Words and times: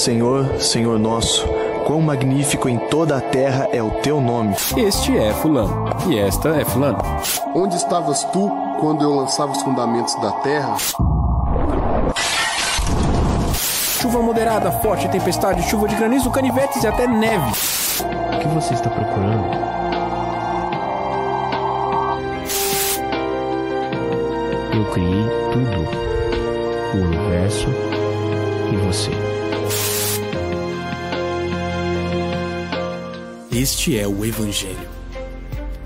Senhor, 0.00 0.58
Senhor 0.58 0.98
nosso, 0.98 1.46
quão 1.86 2.00
magnífico 2.00 2.70
em 2.70 2.78
toda 2.78 3.18
a 3.18 3.20
terra 3.20 3.68
é 3.70 3.82
o 3.82 3.90
teu 3.90 4.18
nome. 4.18 4.56
Este 4.74 5.14
é 5.14 5.30
Fulano, 5.34 5.84
e 6.08 6.18
esta 6.18 6.48
é 6.58 6.64
Fulano. 6.64 6.96
Onde 7.54 7.76
estavas 7.76 8.24
tu 8.32 8.50
quando 8.80 9.04
eu 9.04 9.14
lançava 9.14 9.52
os 9.52 9.60
fundamentos 9.60 10.14
da 10.14 10.32
terra? 10.40 10.74
Chuva 14.00 14.22
moderada, 14.22 14.72
forte 14.72 15.06
tempestade, 15.10 15.62
chuva 15.64 15.86
de 15.86 15.96
granizo, 15.96 16.30
canivetes 16.30 16.82
e 16.82 16.86
até 16.86 17.06
neve. 17.06 17.52
O 18.00 18.38
que 18.38 18.48
você 18.54 18.72
está 18.72 18.88
procurando? 18.88 19.54
Eu 24.74 24.90
criei 24.92 25.26
tudo: 25.52 25.86
o 26.94 27.04
universo 27.04 27.68
e 28.72 28.76
você. 28.76 29.39
Este 33.52 33.98
é 33.98 34.06
o 34.06 34.24
Evangelho. 34.24 34.88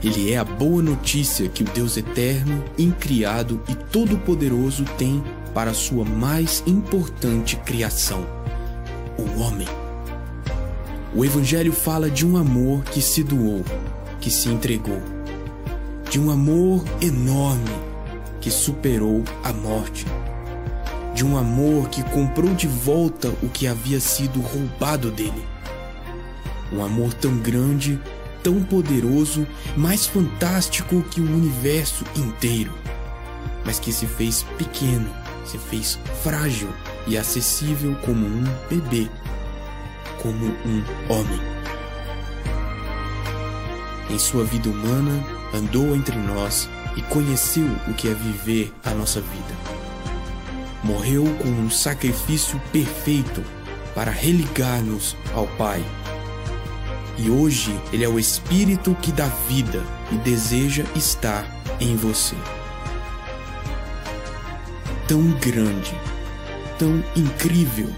Ele 0.03 0.31
é 0.31 0.37
a 0.37 0.45
boa 0.45 0.83
notícia 0.83 1.49
que 1.49 1.63
o 1.63 1.67
Deus 1.67 1.97
eterno, 1.97 2.63
incriado 2.77 3.59
e 3.67 3.75
todo-poderoso 3.75 4.85
tem 4.99 5.25
para 5.55 5.71
a 5.71 5.75
sua 5.75 6.05
mais 6.05 6.63
importante 6.67 7.57
criação, 7.57 8.27
o 9.17 9.41
homem. 9.41 9.67
O 11.15 11.25
Evangelho 11.25 11.73
fala 11.73 12.11
de 12.11 12.27
um 12.27 12.37
amor 12.37 12.85
que 12.85 13.01
se 13.01 13.23
doou, 13.23 13.65
que 14.21 14.31
se 14.31 14.51
entregou, 14.51 15.01
de 16.11 16.21
um 16.21 16.31
amor 16.31 16.85
enorme 17.01 17.75
que 18.43 18.51
superou 18.51 19.25
a 19.43 19.55
morte, 19.55 20.05
de 21.15 21.25
um 21.25 21.39
amor 21.39 21.89
que 21.89 22.03
comprou 22.03 22.53
de 22.55 22.67
volta 22.67 23.31
o 23.43 23.49
que 23.49 23.67
havia 23.67 24.01
sido 24.01 24.39
roubado 24.43 25.11
dele. 25.11 25.54
Um 26.75 26.85
amor 26.85 27.15
tão 27.15 27.37
grande, 27.37 28.01
tão 28.43 28.63
poderoso, 28.65 29.47
mais 29.77 30.07
fantástico 30.07 31.03
que 31.11 31.21
o 31.21 31.25
universo 31.25 32.05
inteiro, 32.17 32.75
mas 33.65 33.79
que 33.79 33.93
se 33.93 34.07
fez 34.07 34.45
pequeno, 34.59 35.09
se 35.47 35.57
fez 35.57 35.99
frágil 36.23 36.69
e 37.07 37.17
acessível 37.17 37.95
como 38.05 38.27
um 38.27 38.45
bebê, 38.69 39.09
como 40.21 40.47
um 40.47 40.83
homem. 41.09 41.41
Em 44.11 44.19
sua 44.19 44.45
vida 44.45 44.69
humana, 44.69 45.25
andou 45.55 45.95
entre 45.95 46.17
nós 46.17 46.69
e 46.97 47.03
conheceu 47.03 47.67
o 47.89 47.95
que 47.95 48.09
é 48.09 48.15
viver 48.15 48.73
a 48.85 48.91
nossa 48.91 49.21
vida. 49.21 49.55
Morreu 50.83 51.25
com 51.41 51.49
um 51.49 51.71
sacrifício 51.71 52.61
perfeito 52.73 53.43
para 53.95 54.11
religar-nos 54.11 55.17
ao 55.35 55.47
Pai. 55.57 55.83
E 57.17 57.31
hoje 57.31 57.79
Ele 57.93 58.05
é 58.05 58.09
o 58.09 58.19
Espírito 58.19 58.97
que 59.01 59.13
dá 59.13 59.27
vida 59.49 59.85
e 60.11 60.17
deseja 60.17 60.85
estar 60.97 61.47
em 61.81 61.97
você. 61.97 62.37
Tão 65.07 65.31
grande, 65.33 65.95
tão 66.79 67.05
incrível, 67.15 67.91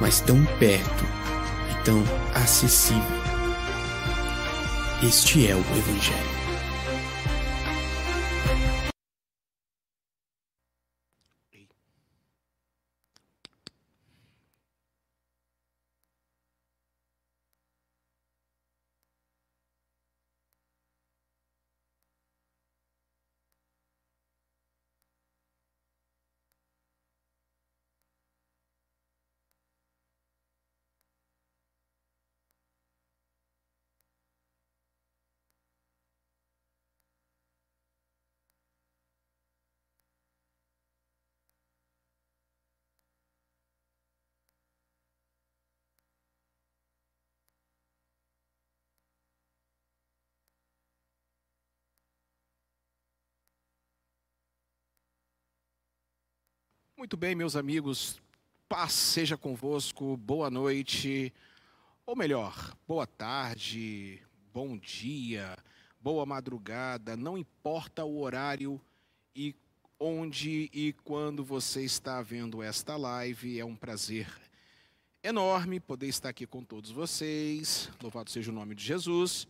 mas 0.00 0.20
tão 0.20 0.44
perto 0.58 1.04
e 1.70 1.84
tão 1.84 2.02
acessível. 2.34 3.24
Este 5.02 5.46
é 5.46 5.54
o 5.54 5.60
Evangelho. 5.60 6.43
Muito 57.04 57.18
bem, 57.18 57.34
meus 57.34 57.54
amigos, 57.54 58.18
paz 58.66 58.94
seja 58.94 59.36
convosco, 59.36 60.16
boa 60.16 60.48
noite, 60.48 61.34
ou 62.06 62.16
melhor, 62.16 62.74
boa 62.88 63.06
tarde, 63.06 64.22
bom 64.54 64.78
dia, 64.78 65.54
boa 66.00 66.24
madrugada, 66.24 67.14
não 67.14 67.36
importa 67.36 68.06
o 68.06 68.22
horário 68.22 68.80
e 69.36 69.54
onde 70.00 70.70
e 70.72 70.94
quando 71.04 71.44
você 71.44 71.84
está 71.84 72.22
vendo 72.22 72.62
esta 72.62 72.96
live, 72.96 73.60
é 73.60 73.64
um 73.66 73.76
prazer 73.76 74.26
enorme 75.22 75.80
poder 75.80 76.06
estar 76.08 76.30
aqui 76.30 76.46
com 76.46 76.64
todos 76.64 76.90
vocês, 76.90 77.90
louvado 78.02 78.30
seja 78.30 78.50
o 78.50 78.54
nome 78.54 78.74
de 78.74 78.82
Jesus, 78.82 79.46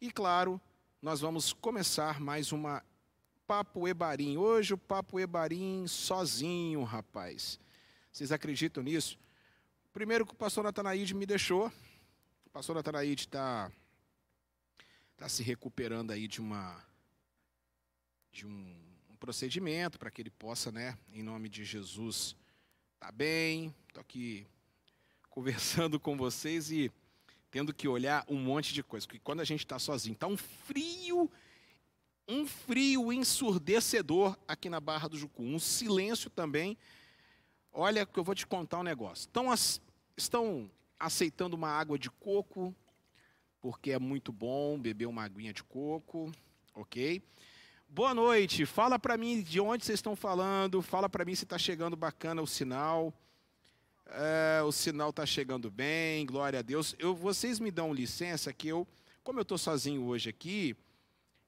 e 0.00 0.08
claro, 0.08 0.60
nós 1.02 1.20
vamos 1.20 1.52
começar 1.52 2.20
mais 2.20 2.52
uma 2.52 2.80
Papo 3.46 3.86
Ebarim. 3.86 4.36
Hoje 4.36 4.74
o 4.74 4.78
Papo 4.78 5.20
Ebarim 5.20 5.86
sozinho, 5.86 6.82
rapaz. 6.82 7.60
Vocês 8.10 8.32
acreditam 8.32 8.82
nisso? 8.82 9.16
Primeiro 9.92 10.26
que 10.26 10.32
o 10.32 10.36
pastor 10.36 10.64
Natanaide 10.64 11.14
me 11.14 11.24
deixou. 11.24 11.72
O 12.44 12.50
pastor 12.50 12.74
Natanaide 12.74 13.22
está 13.22 13.70
tá 15.16 15.28
se 15.28 15.44
recuperando 15.44 16.10
aí 16.10 16.26
de 16.26 16.40
uma 16.40 16.84
de 18.32 18.44
um, 18.44 18.76
um 19.08 19.16
procedimento 19.16 19.96
para 19.96 20.10
que 20.10 20.22
ele 20.22 20.30
possa, 20.30 20.72
né, 20.72 20.98
em 21.12 21.22
nome 21.22 21.48
de 21.48 21.64
Jesus, 21.64 22.34
tá 22.98 23.12
bem. 23.12 23.72
Tô 23.94 24.00
aqui 24.00 24.44
conversando 25.30 26.00
com 26.00 26.16
vocês 26.16 26.72
e 26.72 26.90
tendo 27.48 27.72
que 27.72 27.86
olhar 27.86 28.24
um 28.28 28.40
monte 28.40 28.74
de 28.74 28.82
coisa, 28.82 29.06
porque 29.06 29.20
quando 29.20 29.38
a 29.38 29.44
gente 29.44 29.64
está 29.64 29.78
sozinho, 29.78 30.16
tá 30.16 30.26
um 30.26 30.36
frio 30.36 31.30
um 32.28 32.46
frio 32.46 33.12
ensurdecedor 33.12 34.36
aqui 34.48 34.68
na 34.68 34.80
Barra 34.80 35.08
do 35.08 35.16
Jucu, 35.16 35.42
um 35.42 35.58
silêncio 35.58 36.28
também. 36.28 36.76
Olha 37.72 38.04
que 38.04 38.18
eu 38.18 38.24
vou 38.24 38.34
te 38.34 38.46
contar 38.46 38.80
um 38.80 38.82
negócio. 38.82 39.26
Estão, 39.26 39.54
estão 40.16 40.70
aceitando 40.98 41.54
uma 41.54 41.68
água 41.68 41.98
de 41.98 42.10
coco, 42.10 42.74
porque 43.60 43.92
é 43.92 43.98
muito 43.98 44.32
bom 44.32 44.78
beber 44.78 45.06
uma 45.06 45.22
aguinha 45.22 45.52
de 45.52 45.62
coco, 45.62 46.32
ok? 46.74 47.22
Boa 47.88 48.12
noite, 48.12 48.66
fala 48.66 48.98
para 48.98 49.16
mim 49.16 49.40
de 49.42 49.60
onde 49.60 49.84
vocês 49.84 49.98
estão 49.98 50.16
falando, 50.16 50.82
fala 50.82 51.08
para 51.08 51.24
mim 51.24 51.34
se 51.34 51.44
está 51.44 51.56
chegando 51.56 51.96
bacana 51.96 52.42
o 52.42 52.46
sinal. 52.46 53.14
É, 54.08 54.62
o 54.62 54.72
sinal 54.72 55.10
está 55.10 55.24
chegando 55.24 55.70
bem, 55.70 56.26
glória 56.26 56.58
a 56.58 56.62
Deus. 56.62 56.94
Eu, 56.98 57.14
vocês 57.14 57.60
me 57.60 57.70
dão 57.70 57.94
licença 57.94 58.52
que 58.52 58.68
eu, 58.68 58.86
como 59.22 59.38
eu 59.38 59.42
estou 59.42 59.58
sozinho 59.58 60.04
hoje 60.04 60.28
aqui, 60.30 60.76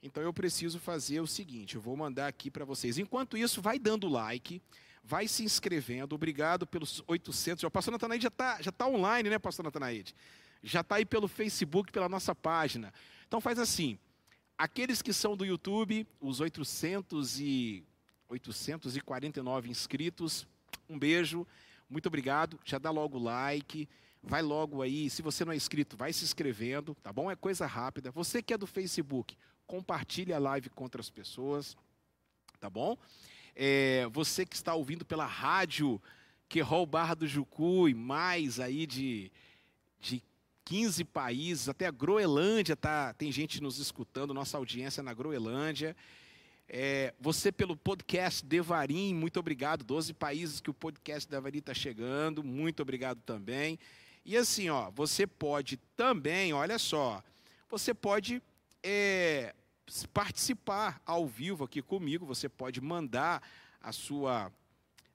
então 0.02 0.22
eu 0.22 0.32
preciso 0.32 0.78
fazer 0.78 1.20
o 1.20 1.26
seguinte, 1.26 1.74
eu 1.74 1.80
vou 1.80 1.96
mandar 1.96 2.28
aqui 2.28 2.50
para 2.50 2.64
vocês. 2.64 2.98
Enquanto 2.98 3.36
isso, 3.36 3.60
vai 3.60 3.78
dando 3.78 4.08
like, 4.08 4.62
vai 5.02 5.26
se 5.26 5.42
inscrevendo. 5.42 6.14
Obrigado 6.14 6.66
pelos 6.66 7.02
800. 7.06 7.64
O 7.64 7.70
pastor 7.70 7.92
Natanaide 7.92 8.22
já 8.22 8.28
está 8.28 8.62
já 8.62 8.70
tá 8.70 8.86
online, 8.86 9.30
né, 9.30 9.38
pastor 9.38 9.64
Natanaide? 9.64 10.14
Já 10.62 10.80
está 10.80 10.96
aí 10.96 11.04
pelo 11.04 11.26
Facebook, 11.26 11.90
pela 11.90 12.08
nossa 12.08 12.34
página. 12.34 12.92
Então 13.26 13.40
faz 13.40 13.58
assim, 13.58 13.98
aqueles 14.56 15.02
que 15.02 15.12
são 15.12 15.36
do 15.36 15.44
YouTube, 15.44 16.06
os 16.20 16.40
800 16.40 17.40
e 17.40 17.84
849 18.28 19.70
inscritos, 19.70 20.46
um 20.88 20.98
beijo, 20.98 21.46
muito 21.88 22.06
obrigado. 22.06 22.58
Já 22.64 22.78
dá 22.78 22.90
logo 22.90 23.18
like, 23.18 23.88
vai 24.22 24.42
logo 24.42 24.82
aí. 24.82 25.08
Se 25.08 25.22
você 25.22 25.44
não 25.44 25.52
é 25.52 25.56
inscrito, 25.56 25.96
vai 25.96 26.12
se 26.12 26.24
inscrevendo, 26.24 26.94
tá 27.02 27.12
bom? 27.12 27.30
É 27.30 27.36
coisa 27.36 27.66
rápida. 27.66 28.10
Você 28.10 28.42
que 28.42 28.52
é 28.52 28.58
do 28.58 28.66
Facebook, 28.66 29.36
compartilhe 29.68 30.32
a 30.32 30.38
live 30.38 30.70
com 30.70 30.82
outras 30.82 31.10
pessoas, 31.10 31.76
tá 32.58 32.70
bom? 32.70 32.96
É, 33.54 34.08
você 34.10 34.46
que 34.46 34.56
está 34.56 34.74
ouvindo 34.74 35.04
pela 35.04 35.26
rádio 35.26 36.00
Querol 36.48 36.86
Barra 36.86 37.14
do 37.14 37.26
Jucu 37.26 37.86
e 37.86 37.94
mais 37.94 38.58
aí 38.58 38.86
de, 38.86 39.30
de 40.00 40.22
15 40.64 41.04
países, 41.04 41.68
até 41.68 41.86
a 41.86 41.90
Groenlândia 41.90 42.74
tá, 42.74 43.12
tem 43.12 43.30
gente 43.30 43.62
nos 43.62 43.78
escutando, 43.78 44.32
nossa 44.32 44.56
audiência 44.56 45.02
na 45.02 45.12
Groenlândia. 45.12 45.94
É, 46.66 47.12
você 47.20 47.52
pelo 47.52 47.76
podcast 47.76 48.44
Devarim, 48.44 49.14
muito 49.14 49.38
obrigado. 49.38 49.84
12 49.84 50.14
países 50.14 50.60
que 50.60 50.70
o 50.70 50.74
podcast 50.74 51.28
Devarim 51.28 51.58
está 51.58 51.74
chegando, 51.74 52.42
muito 52.42 52.80
obrigado 52.80 53.20
também. 53.20 53.78
E 54.24 54.34
assim, 54.34 54.70
ó, 54.70 54.90
você 54.90 55.26
pode 55.26 55.76
também, 55.94 56.54
olha 56.54 56.78
só, 56.78 57.22
você 57.68 57.92
pode 57.92 58.42
é, 58.82 59.54
participar 60.12 61.00
ao 61.05 61.26
vivo 61.26 61.64
aqui 61.64 61.82
comigo, 61.82 62.26
você 62.26 62.49
pode 62.49 62.81
mandar 62.81 63.43
a 63.81 63.93
sua, 63.93 64.52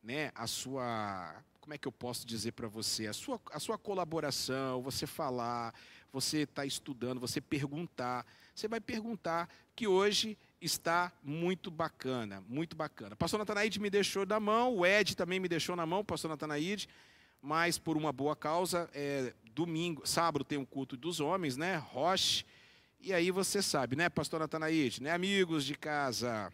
né, 0.01 0.31
a 0.35 0.47
sua, 0.47 1.43
como 1.59 1.73
é 1.73 1.77
que 1.77 1.87
eu 1.87 1.91
posso 1.91 2.25
dizer 2.25 2.53
para 2.53 2.67
você, 2.67 3.07
a 3.07 3.13
sua, 3.13 3.39
a 3.51 3.59
sua 3.59 3.77
colaboração, 3.77 4.81
você 4.81 5.05
falar, 5.05 5.73
você 6.11 6.39
está 6.39 6.65
estudando, 6.65 7.19
você 7.19 7.41
perguntar, 7.41 8.25
você 8.53 8.67
vai 8.67 8.79
perguntar 8.79 9.49
que 9.75 9.87
hoje 9.87 10.37
está 10.61 11.11
muito 11.23 11.69
bacana, 11.69 12.41
muito 12.47 12.75
bacana. 12.75 13.15
Pastor 13.15 13.39
Natanaide 13.39 13.79
me 13.79 13.89
deixou 13.89 14.25
na 14.25 14.39
mão, 14.39 14.75
o 14.77 14.85
Ed 14.85 15.15
também 15.15 15.39
me 15.39 15.49
deixou 15.49 15.75
na 15.75 15.85
mão, 15.85 16.05
pastor 16.05 16.29
Natanaide, 16.29 16.87
mas 17.41 17.77
por 17.77 17.97
uma 17.97 18.13
boa 18.13 18.35
causa, 18.35 18.89
é, 18.93 19.33
domingo, 19.53 20.07
sábado 20.07 20.45
tem 20.45 20.57
o 20.57 20.61
um 20.61 20.65
culto 20.65 20.95
dos 20.95 21.19
homens, 21.19 21.57
né? 21.57 21.75
Roche. 21.75 22.45
E 23.05 23.11
aí 23.11 23.31
você 23.31 23.61
sabe, 23.61 23.97
né, 23.97 24.07
pastor 24.07 24.39
Natanaide, 24.39 25.03
né, 25.03 25.11
amigos 25.11 25.65
de 25.65 25.75
casa, 25.75 26.49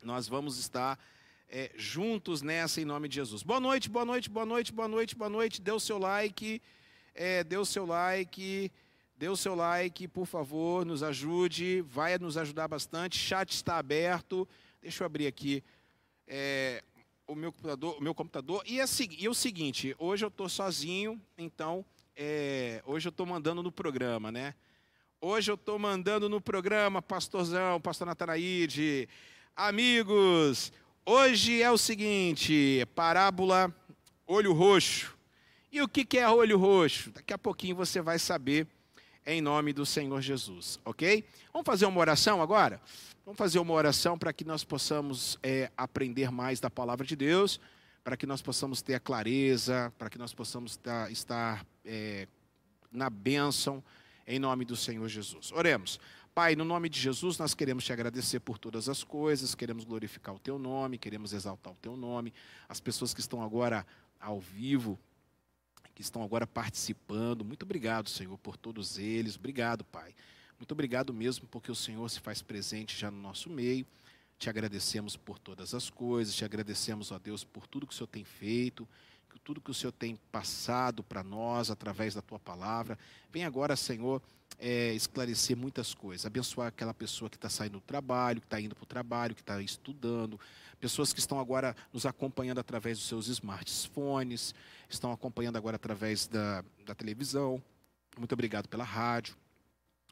nós 0.00 0.28
vamos 0.28 0.58
estar 0.58 0.96
é, 1.48 1.72
juntos 1.74 2.40
nessa 2.40 2.80
em 2.80 2.84
nome 2.84 3.08
de 3.08 3.16
Jesus. 3.16 3.42
Boa 3.42 3.58
noite, 3.58 3.90
boa 3.90 4.04
noite, 4.04 4.30
boa 4.30 4.46
noite, 4.46 4.72
boa 4.72 4.86
noite, 4.86 5.16
boa 5.16 5.28
noite. 5.28 5.60
Dê 5.60 5.72
o 5.72 5.80
seu 5.80 5.98
like, 5.98 6.62
é, 7.16 7.42
dê 7.42 7.56
o 7.56 7.64
seu 7.64 7.84
like. 7.84 8.70
Dê 9.18 9.28
o 9.28 9.36
seu 9.36 9.56
like, 9.56 10.06
por 10.06 10.24
favor, 10.24 10.86
nos 10.86 11.02
ajude, 11.02 11.80
vai 11.80 12.16
nos 12.16 12.36
ajudar 12.36 12.68
bastante. 12.68 13.18
Chat 13.18 13.50
está 13.50 13.76
aberto. 13.76 14.46
Deixa 14.80 15.02
eu 15.02 15.06
abrir 15.06 15.26
aqui 15.26 15.64
é, 16.28 16.80
o 17.26 17.34
meu 17.34 17.50
computador. 17.50 17.96
O 17.98 18.02
meu 18.04 18.14
computador. 18.14 18.62
E, 18.64 18.80
é, 18.80 18.84
e 19.18 19.26
é 19.26 19.28
o 19.28 19.34
seguinte, 19.34 19.96
hoje 19.98 20.24
eu 20.24 20.28
estou 20.28 20.48
sozinho, 20.48 21.20
então 21.36 21.84
é, 22.14 22.80
hoje 22.86 23.08
eu 23.08 23.10
estou 23.10 23.26
mandando 23.26 23.64
no 23.64 23.72
programa, 23.72 24.30
né? 24.30 24.54
Hoje 25.28 25.50
eu 25.50 25.56
estou 25.56 25.76
mandando 25.76 26.28
no 26.28 26.40
programa, 26.40 27.02
pastorzão, 27.02 27.80
pastor 27.80 28.06
Natanaide. 28.06 29.08
Amigos, 29.56 30.72
hoje 31.04 31.60
é 31.60 31.68
o 31.68 31.76
seguinte, 31.76 32.86
parábola 32.94 33.74
olho 34.24 34.52
roxo. 34.52 35.18
E 35.72 35.82
o 35.82 35.88
que 35.88 36.16
é 36.16 36.28
olho 36.30 36.56
roxo? 36.56 37.10
Daqui 37.10 37.32
a 37.32 37.38
pouquinho 37.38 37.74
você 37.74 38.00
vai 38.00 38.20
saber 38.20 38.68
em 39.26 39.40
nome 39.40 39.72
do 39.72 39.84
Senhor 39.84 40.20
Jesus, 40.20 40.78
ok? 40.84 41.24
Vamos 41.52 41.66
fazer 41.66 41.86
uma 41.86 41.98
oração 41.98 42.40
agora? 42.40 42.80
Vamos 43.24 43.36
fazer 43.36 43.58
uma 43.58 43.74
oração 43.74 44.16
para 44.16 44.32
que 44.32 44.44
nós 44.44 44.62
possamos 44.62 45.40
é, 45.42 45.72
aprender 45.76 46.30
mais 46.30 46.60
da 46.60 46.70
palavra 46.70 47.04
de 47.04 47.16
Deus, 47.16 47.58
para 48.04 48.16
que 48.16 48.26
nós 48.26 48.40
possamos 48.40 48.80
ter 48.80 48.94
a 48.94 49.00
clareza, 49.00 49.92
para 49.98 50.08
que 50.08 50.18
nós 50.18 50.32
possamos 50.32 50.76
tá, 50.76 51.10
estar 51.10 51.66
é, 51.84 52.28
na 52.92 53.10
bênção, 53.10 53.82
em 54.26 54.38
nome 54.38 54.64
do 54.64 54.74
Senhor 54.74 55.08
Jesus. 55.08 55.52
Oremos. 55.52 56.00
Pai, 56.34 56.54
no 56.54 56.64
nome 56.64 56.88
de 56.88 57.00
Jesus, 57.00 57.38
nós 57.38 57.54
queremos 57.54 57.84
te 57.84 57.92
agradecer 57.92 58.40
por 58.40 58.58
todas 58.58 58.88
as 58.88 59.02
coisas, 59.02 59.54
queremos 59.54 59.84
glorificar 59.84 60.34
o 60.34 60.38
teu 60.38 60.58
nome, 60.58 60.98
queremos 60.98 61.32
exaltar 61.32 61.72
o 61.72 61.76
teu 61.76 61.96
nome. 61.96 62.34
As 62.68 62.78
pessoas 62.78 63.14
que 63.14 63.20
estão 63.20 63.42
agora 63.42 63.86
ao 64.20 64.38
vivo, 64.38 64.98
que 65.94 66.02
estão 66.02 66.22
agora 66.22 66.46
participando. 66.46 67.42
Muito 67.42 67.62
obrigado, 67.62 68.10
Senhor, 68.10 68.36
por 68.36 68.58
todos 68.58 68.98
eles. 68.98 69.36
Obrigado, 69.36 69.82
Pai. 69.84 70.14
Muito 70.58 70.72
obrigado 70.72 71.12
mesmo 71.12 71.46
porque 71.48 71.70
o 71.70 71.74
Senhor 71.74 72.06
se 72.10 72.20
faz 72.20 72.42
presente 72.42 72.98
já 72.98 73.10
no 73.10 73.18
nosso 73.18 73.48
meio. 73.48 73.86
Te 74.38 74.50
agradecemos 74.50 75.16
por 75.16 75.38
todas 75.38 75.72
as 75.72 75.88
coisas, 75.88 76.34
te 76.34 76.44
agradecemos, 76.44 77.10
ó 77.10 77.18
Deus, 77.18 77.44
por 77.44 77.66
tudo 77.66 77.86
que 77.86 77.94
o 77.94 77.96
Senhor 77.96 78.08
tem 78.08 78.24
feito, 78.24 78.86
tudo 79.38 79.60
que 79.60 79.70
o 79.70 79.74
Senhor 79.74 79.92
tem 79.92 80.16
passado 80.30 81.02
para 81.02 81.22
nós 81.22 81.70
através 81.70 82.14
da 82.14 82.22
tua 82.22 82.38
palavra. 82.38 82.98
Vem 83.32 83.44
agora, 83.44 83.76
Senhor, 83.76 84.22
é, 84.58 84.92
esclarecer 84.94 85.56
muitas 85.56 85.94
coisas, 85.94 86.24
abençoar 86.24 86.68
aquela 86.68 86.94
pessoa 86.94 87.28
que 87.28 87.36
está 87.36 87.48
saindo 87.48 87.74
do 87.74 87.80
trabalho, 87.80 88.40
que 88.40 88.46
está 88.46 88.60
indo 88.60 88.74
para 88.74 88.84
o 88.84 88.86
trabalho, 88.86 89.34
que 89.34 89.42
está 89.42 89.60
estudando, 89.60 90.40
pessoas 90.80 91.12
que 91.12 91.20
estão 91.20 91.38
agora 91.38 91.76
nos 91.92 92.06
acompanhando 92.06 92.58
através 92.58 92.98
dos 92.98 93.06
seus 93.06 93.28
smartphones, 93.28 94.54
estão 94.88 95.12
acompanhando 95.12 95.56
agora 95.56 95.76
através 95.76 96.26
da, 96.26 96.64
da 96.84 96.94
televisão. 96.94 97.62
Muito 98.18 98.32
obrigado 98.32 98.68
pela 98.68 98.84
rádio. 98.84 99.36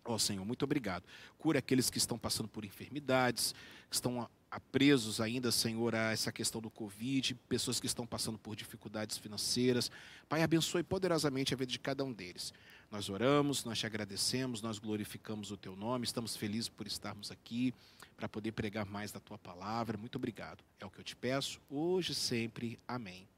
Ó 0.05 0.15
oh, 0.15 0.19
Senhor, 0.19 0.45
muito 0.45 0.65
obrigado. 0.65 1.05
Cura 1.39 1.59
aqueles 1.59 1.89
que 1.89 1.97
estão 1.97 2.19
passando 2.19 2.49
por 2.49 2.65
enfermidades, 2.65 3.55
que 3.89 3.95
estão 3.95 4.29
presos 4.61 5.21
ainda, 5.21 5.51
Senhor, 5.51 5.95
a 5.95 6.13
essa 6.13 6.33
questão 6.33 6.61
do 6.61 6.71
Covid, 6.71 7.35
pessoas 7.49 7.81
que 7.81 7.87
estão 7.87 8.07
passando 8.07 8.39
por 8.39 8.55
dificuldades 8.55 9.19
financeiras. 9.19 9.91
Pai, 10.29 10.43
abençoe 10.43 10.83
poderosamente 10.83 11.55
a 11.55 11.57
vida 11.57 11.71
de 11.71 11.79
cada 11.79 12.05
um 12.05 12.13
deles. 12.13 12.53
Nós 12.91 13.09
oramos, 13.09 13.65
nós 13.65 13.79
te 13.79 13.87
agradecemos, 13.87 14.63
nós 14.63 14.79
glorificamos 14.79 15.51
o 15.51 15.57
teu 15.57 15.75
nome, 15.75 16.05
estamos 16.05 16.37
felizes 16.37 16.69
por 16.69 16.87
estarmos 16.87 17.31
aqui 17.31 17.75
para 18.17 18.29
poder 18.29 18.53
pregar 18.53 18.87
mais 18.87 19.11
da 19.11 19.21
tua 19.21 19.39
palavra. 19.39 19.99
Muito 19.99 20.17
obrigado. 20.17 20.63
É 20.79 20.87
o 20.87 20.91
que 20.91 21.01
eu 21.01 21.05
te 21.05 21.17
peço, 21.17 21.61
hoje 21.69 22.15
sempre. 22.15 22.79
Amém 22.87 23.29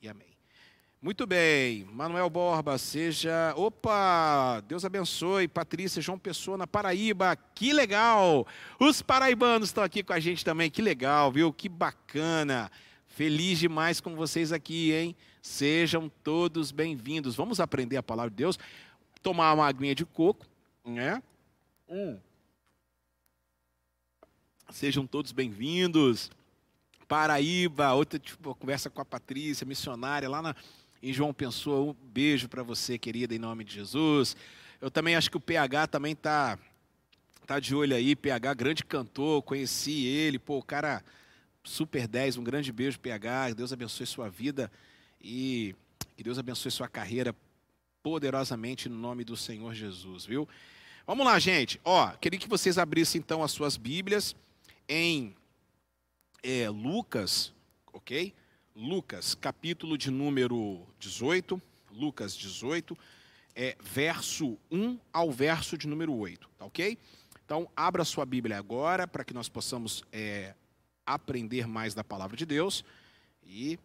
e 0.00 0.08
amém. 0.08 0.35
Muito 1.00 1.26
bem, 1.26 1.84
Manuel 1.92 2.28
Borba, 2.30 2.78
seja. 2.78 3.52
Opa! 3.54 4.62
Deus 4.66 4.82
abençoe. 4.82 5.46
Patrícia 5.46 6.00
João 6.00 6.18
Pessoa 6.18 6.56
na 6.56 6.66
Paraíba, 6.66 7.36
que 7.54 7.70
legal! 7.72 8.46
Os 8.80 9.02
paraibanos 9.02 9.68
estão 9.68 9.84
aqui 9.84 10.02
com 10.02 10.14
a 10.14 10.18
gente 10.18 10.42
também, 10.42 10.70
que 10.70 10.80
legal, 10.80 11.30
viu? 11.30 11.52
Que 11.52 11.68
bacana! 11.68 12.70
Feliz 13.06 13.58
demais 13.58 14.00
com 14.00 14.16
vocês 14.16 14.52
aqui, 14.52 14.92
hein? 14.92 15.14
Sejam 15.42 16.10
todos 16.24 16.72
bem-vindos. 16.72 17.36
Vamos 17.36 17.60
aprender 17.60 17.98
a 17.98 18.02
palavra 18.02 18.30
de 18.30 18.36
Deus, 18.36 18.58
tomar 19.22 19.52
uma 19.52 19.66
aguinha 19.66 19.94
de 19.94 20.04
coco, 20.06 20.46
né? 20.82 21.22
Hum. 21.88 22.18
Sejam 24.70 25.06
todos 25.06 25.30
bem-vindos. 25.30 26.30
Paraíba, 27.06 27.92
outra 27.92 28.18
tipo, 28.18 28.54
conversa 28.54 28.90
com 28.90 29.00
a 29.00 29.04
Patrícia, 29.04 29.64
missionária 29.66 30.28
lá 30.28 30.42
na, 30.42 30.56
em 31.02 31.12
João 31.12 31.32
Pessoa. 31.32 31.90
Um 31.90 31.94
beijo 32.12 32.48
para 32.48 32.62
você, 32.62 32.98
querida, 32.98 33.34
em 33.34 33.38
nome 33.38 33.64
de 33.64 33.74
Jesus. 33.74 34.36
Eu 34.80 34.90
também 34.90 35.16
acho 35.16 35.30
que 35.30 35.36
o 35.36 35.40
PH 35.40 35.86
também 35.88 36.14
tá 36.14 36.58
tá 37.46 37.60
de 37.60 37.74
olho 37.74 37.94
aí, 37.94 38.16
PH, 38.16 38.54
grande 38.54 38.84
cantor, 38.84 39.40
conheci 39.40 40.04
ele, 40.04 40.36
pô, 40.36 40.58
o 40.58 40.62
cara 40.62 41.02
super 41.62 42.08
10, 42.08 42.38
um 42.38 42.44
grande 42.44 42.72
beijo, 42.72 42.98
PH, 42.98 43.52
Deus 43.54 43.72
abençoe 43.72 44.04
sua 44.04 44.28
vida 44.28 44.70
e 45.20 45.74
que 46.16 46.24
Deus 46.24 46.38
abençoe 46.38 46.72
sua 46.72 46.88
carreira 46.88 47.34
poderosamente 48.02 48.88
no 48.88 48.96
nome 48.96 49.22
do 49.22 49.36
Senhor 49.36 49.74
Jesus, 49.74 50.26
viu? 50.26 50.48
Vamos 51.06 51.24
lá, 51.24 51.38
gente. 51.38 51.80
Ó, 51.84 52.10
queria 52.12 52.38
que 52.38 52.48
vocês 52.48 52.78
abrissem 52.78 53.20
então 53.20 53.42
as 53.42 53.52
suas 53.52 53.76
Bíblias 53.76 54.34
em 54.88 55.34
é, 56.42 56.68
Lucas, 56.68 57.52
ok? 57.92 58.34
Lucas, 58.76 59.34
capítulo 59.34 59.96
de 59.96 60.10
número 60.10 60.86
18, 60.98 61.60
Lucas 61.90 62.36
18, 62.36 62.96
é, 63.54 63.74
verso 63.80 64.58
1 64.70 65.00
ao 65.10 65.32
verso 65.32 65.78
de 65.78 65.88
número 65.88 66.12
8, 66.12 66.46
tá 66.58 66.66
ok? 66.66 66.98
Então, 67.42 67.70
abra 67.74 68.04
sua 68.04 68.26
Bíblia 68.26 68.58
agora 68.58 69.08
para 69.08 69.24
que 69.24 69.32
nós 69.32 69.48
possamos 69.48 70.04
é, 70.12 70.54
aprender 71.06 71.66
mais 71.66 71.94
da 71.94 72.04
palavra 72.04 72.36
de 72.36 72.44
Deus 72.44 72.84
e 73.42 73.78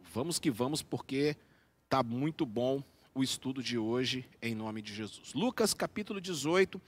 vamos 0.00 0.40
que 0.40 0.50
vamos, 0.50 0.82
porque 0.82 1.36
tá 1.88 2.02
muito 2.02 2.44
bom 2.44 2.82
o 3.14 3.22
estudo 3.22 3.62
de 3.62 3.78
hoje, 3.78 4.28
em 4.42 4.52
nome 4.52 4.82
de 4.82 4.92
Jesus. 4.92 5.32
Lucas, 5.32 5.72
capítulo 5.72 6.20
18, 6.20 6.82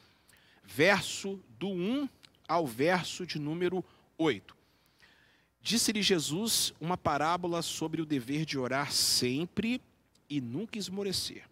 verso 0.65 1.39
do 1.57 1.69
1 1.69 2.09
ao 2.49 2.67
verso 2.67 3.25
de 3.25 3.39
número 3.39 3.85
8. 4.19 4.56
Disse-lhe 5.67 6.01
Jesus 6.01 6.73
uma 6.81 6.97
parábola 6.97 7.61
sobre 7.61 8.01
o 8.01 8.07
dever 8.07 8.45
de 8.45 8.57
orar 8.57 8.93
sempre 8.93 9.83
e 10.31 10.41
nunca 10.41 10.79
esmorecer. 10.79 11.43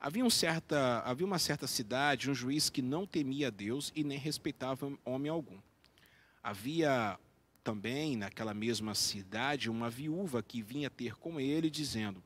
Havia, 0.00 0.24
um 0.24 0.28
certa, 0.28 1.04
havia 1.04 1.24
uma 1.24 1.38
certa 1.38 1.64
cidade, 1.68 2.28
um 2.28 2.34
juiz 2.34 2.68
que 2.68 2.82
não 2.82 3.06
temia 3.06 3.48
Deus 3.48 3.92
e 3.94 4.02
nem 4.02 4.18
respeitava 4.18 4.92
homem 5.04 5.30
algum. 5.30 5.56
Havia 6.42 7.16
também 7.62 8.16
naquela 8.16 8.52
mesma 8.52 8.92
cidade 8.92 9.70
uma 9.70 9.88
viúva 9.88 10.42
que 10.42 10.60
vinha 10.60 10.90
ter 10.90 11.14
com 11.14 11.38
ele, 11.38 11.70
dizendo: 11.70 12.20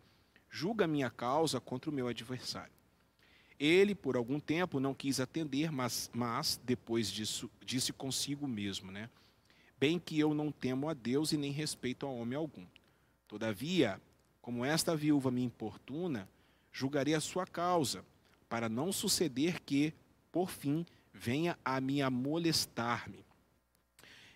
Julga 0.49 0.87
minha 0.87 1.11
causa 1.11 1.61
contra 1.61 1.91
o 1.91 1.93
meu 1.93 2.09
adversário. 2.09 2.73
Ele, 3.61 3.95
por 3.95 4.17
algum 4.17 4.41
tempo, 4.41 4.81
não 4.81 4.95
quis 4.95 5.21
atender, 5.21 5.71
mas, 5.71 6.11
mas 6.15 6.59
depois 6.65 7.11
disso, 7.11 7.51
disse 7.63 7.93
consigo 7.93 8.49
mesmo, 8.49 8.91
né? 8.91 9.11
Bem 9.83 9.99
que 9.99 10.17
eu 10.17 10.33
não 10.33 10.53
temo 10.53 10.89
a 10.89 10.95
Deus 10.95 11.33
e 11.33 11.37
nem 11.37 11.51
respeito 11.51 12.07
a 12.07 12.09
homem 12.09 12.39
algum. 12.39 12.65
Todavia, 13.27 14.01
como 14.41 14.65
esta 14.65 14.95
viúva 14.95 15.29
me 15.29 15.43
importuna, 15.43 16.29
julgarei 16.71 17.17
a 17.17 17.21
sua 17.21 17.45
causa, 17.49 18.05
para 18.49 18.69
não 18.69 18.93
suceder 18.93 19.61
que, 19.61 19.93
por 20.31 20.49
fim, 20.49 20.87
venha 21.13 21.59
a 21.65 21.81
me 21.81 22.01
amolestar-me. 22.01 23.25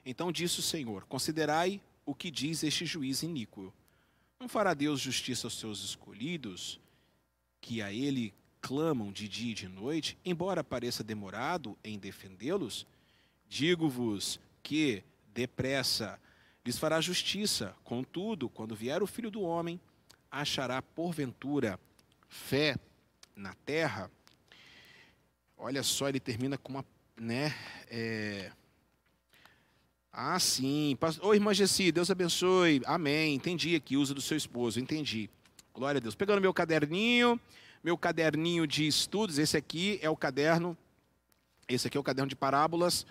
Então 0.05 0.33
disse 0.33 0.59
o 0.59 0.65
Senhor: 0.65 1.05
Considerai 1.05 1.81
o 2.05 2.13
que 2.13 2.29
diz 2.29 2.65
este 2.65 2.85
juiz 2.85 3.23
iníquo. 3.23 3.73
Não 4.41 4.49
fará 4.49 4.75
Deus 4.75 5.01
justiça 5.01 5.47
aos 5.47 5.57
seus 5.61 5.85
escolhidos, 5.85 6.81
que 7.61 7.81
a 7.81 7.93
ele 7.93 8.35
clamam 8.61 9.13
de 9.13 9.29
dia 9.29 9.53
e 9.53 9.55
de 9.55 9.69
noite, 9.69 10.19
embora 10.25 10.65
pareça 10.65 11.05
demorado 11.05 11.79
em 11.85 12.01
defendê-los? 12.01 12.85
Digo-vos 13.49 14.41
que, 14.61 15.05
depressa, 15.37 16.19
lhes 16.65 16.79
fará 16.79 16.99
justiça. 17.01 17.77
Contudo, 17.85 18.49
quando 18.49 18.75
vier 18.75 19.03
o 19.03 19.07
filho 19.07 19.31
do 19.31 19.43
homem, 19.43 19.79
achará 20.31 20.81
porventura 20.81 21.79
fé 22.27 22.77
na 23.37 23.53
terra? 23.67 24.11
Olha 25.59 25.83
só, 25.83 26.09
ele 26.09 26.19
termina 26.19 26.57
com 26.57 26.73
uma. 26.73 26.85
Né, 27.19 27.55
é... 27.89 28.51
Ah, 30.11 30.41
sim. 30.41 30.97
Ô, 31.21 31.35
irmã 31.35 31.53
Gessi, 31.53 31.93
Deus 31.93 32.11
abençoe. 32.11 32.81
Amém. 32.87 33.35
Entendi 33.35 33.77
aqui, 33.77 33.99
uso 33.99 34.15
do 34.15 34.23
seu 34.23 34.37
esposo. 34.37 34.81
Entendi. 34.81 35.29
Glória 35.75 35.99
a 35.99 36.01
Deus. 36.01 36.15
Pegando 36.15 36.41
meu 36.41 36.55
caderninho, 36.55 37.39
meu 37.85 37.99
caderninho 37.99 38.67
de 38.67 38.87
estudos. 38.87 39.39
Esse 39.39 39.59
aqui 39.59 39.99
é 40.01 40.09
o 40.09 40.17
caderno. 40.17 40.77
Esse 41.69 41.87
aqui 41.87 41.99
é 41.99 42.01
o 42.01 42.03
caderno 42.03 42.31
de 42.31 42.37
parábolas 42.37 43.07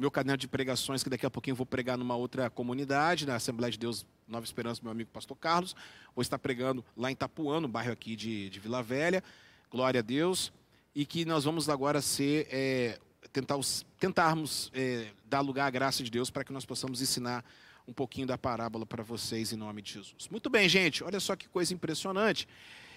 meu 0.00 0.10
caderno 0.10 0.38
de 0.38 0.48
pregações, 0.48 1.02
que 1.02 1.10
daqui 1.10 1.26
a 1.26 1.30
pouquinho 1.30 1.52
eu 1.52 1.56
vou 1.56 1.66
pregar 1.66 1.98
numa 1.98 2.16
outra 2.16 2.48
comunidade, 2.48 3.26
na 3.26 3.34
Assembleia 3.34 3.70
de 3.70 3.78
Deus 3.78 4.06
Nova 4.26 4.42
Esperança, 4.42 4.80
meu 4.82 4.90
amigo 4.90 5.10
pastor 5.12 5.36
Carlos. 5.36 5.76
Vou 6.16 6.22
estar 6.22 6.38
pregando 6.38 6.82
lá 6.96 7.10
em 7.10 7.12
Itapuã, 7.12 7.60
no 7.60 7.68
bairro 7.68 7.92
aqui 7.92 8.16
de, 8.16 8.48
de 8.48 8.58
Vila 8.58 8.82
Velha. 8.82 9.22
Glória 9.70 9.98
a 9.98 10.02
Deus. 10.02 10.50
E 10.94 11.04
que 11.04 11.26
nós 11.26 11.44
vamos 11.44 11.68
agora 11.68 12.00
ser, 12.00 12.48
é, 12.50 12.98
tentar, 13.30 13.58
tentarmos 13.98 14.72
é, 14.72 15.08
dar 15.26 15.42
lugar 15.42 15.66
à 15.66 15.70
graça 15.70 16.02
de 16.02 16.10
Deus 16.10 16.30
para 16.30 16.44
que 16.44 16.52
nós 16.52 16.64
possamos 16.64 17.02
ensinar 17.02 17.44
um 17.86 17.92
pouquinho 17.92 18.26
da 18.26 18.38
parábola 18.38 18.86
para 18.86 19.02
vocês 19.02 19.52
em 19.52 19.56
nome 19.56 19.82
de 19.82 19.92
Jesus. 19.92 20.28
Muito 20.30 20.48
bem, 20.48 20.66
gente, 20.66 21.04
olha 21.04 21.20
só 21.20 21.36
que 21.36 21.46
coisa 21.46 21.74
impressionante. 21.74 22.48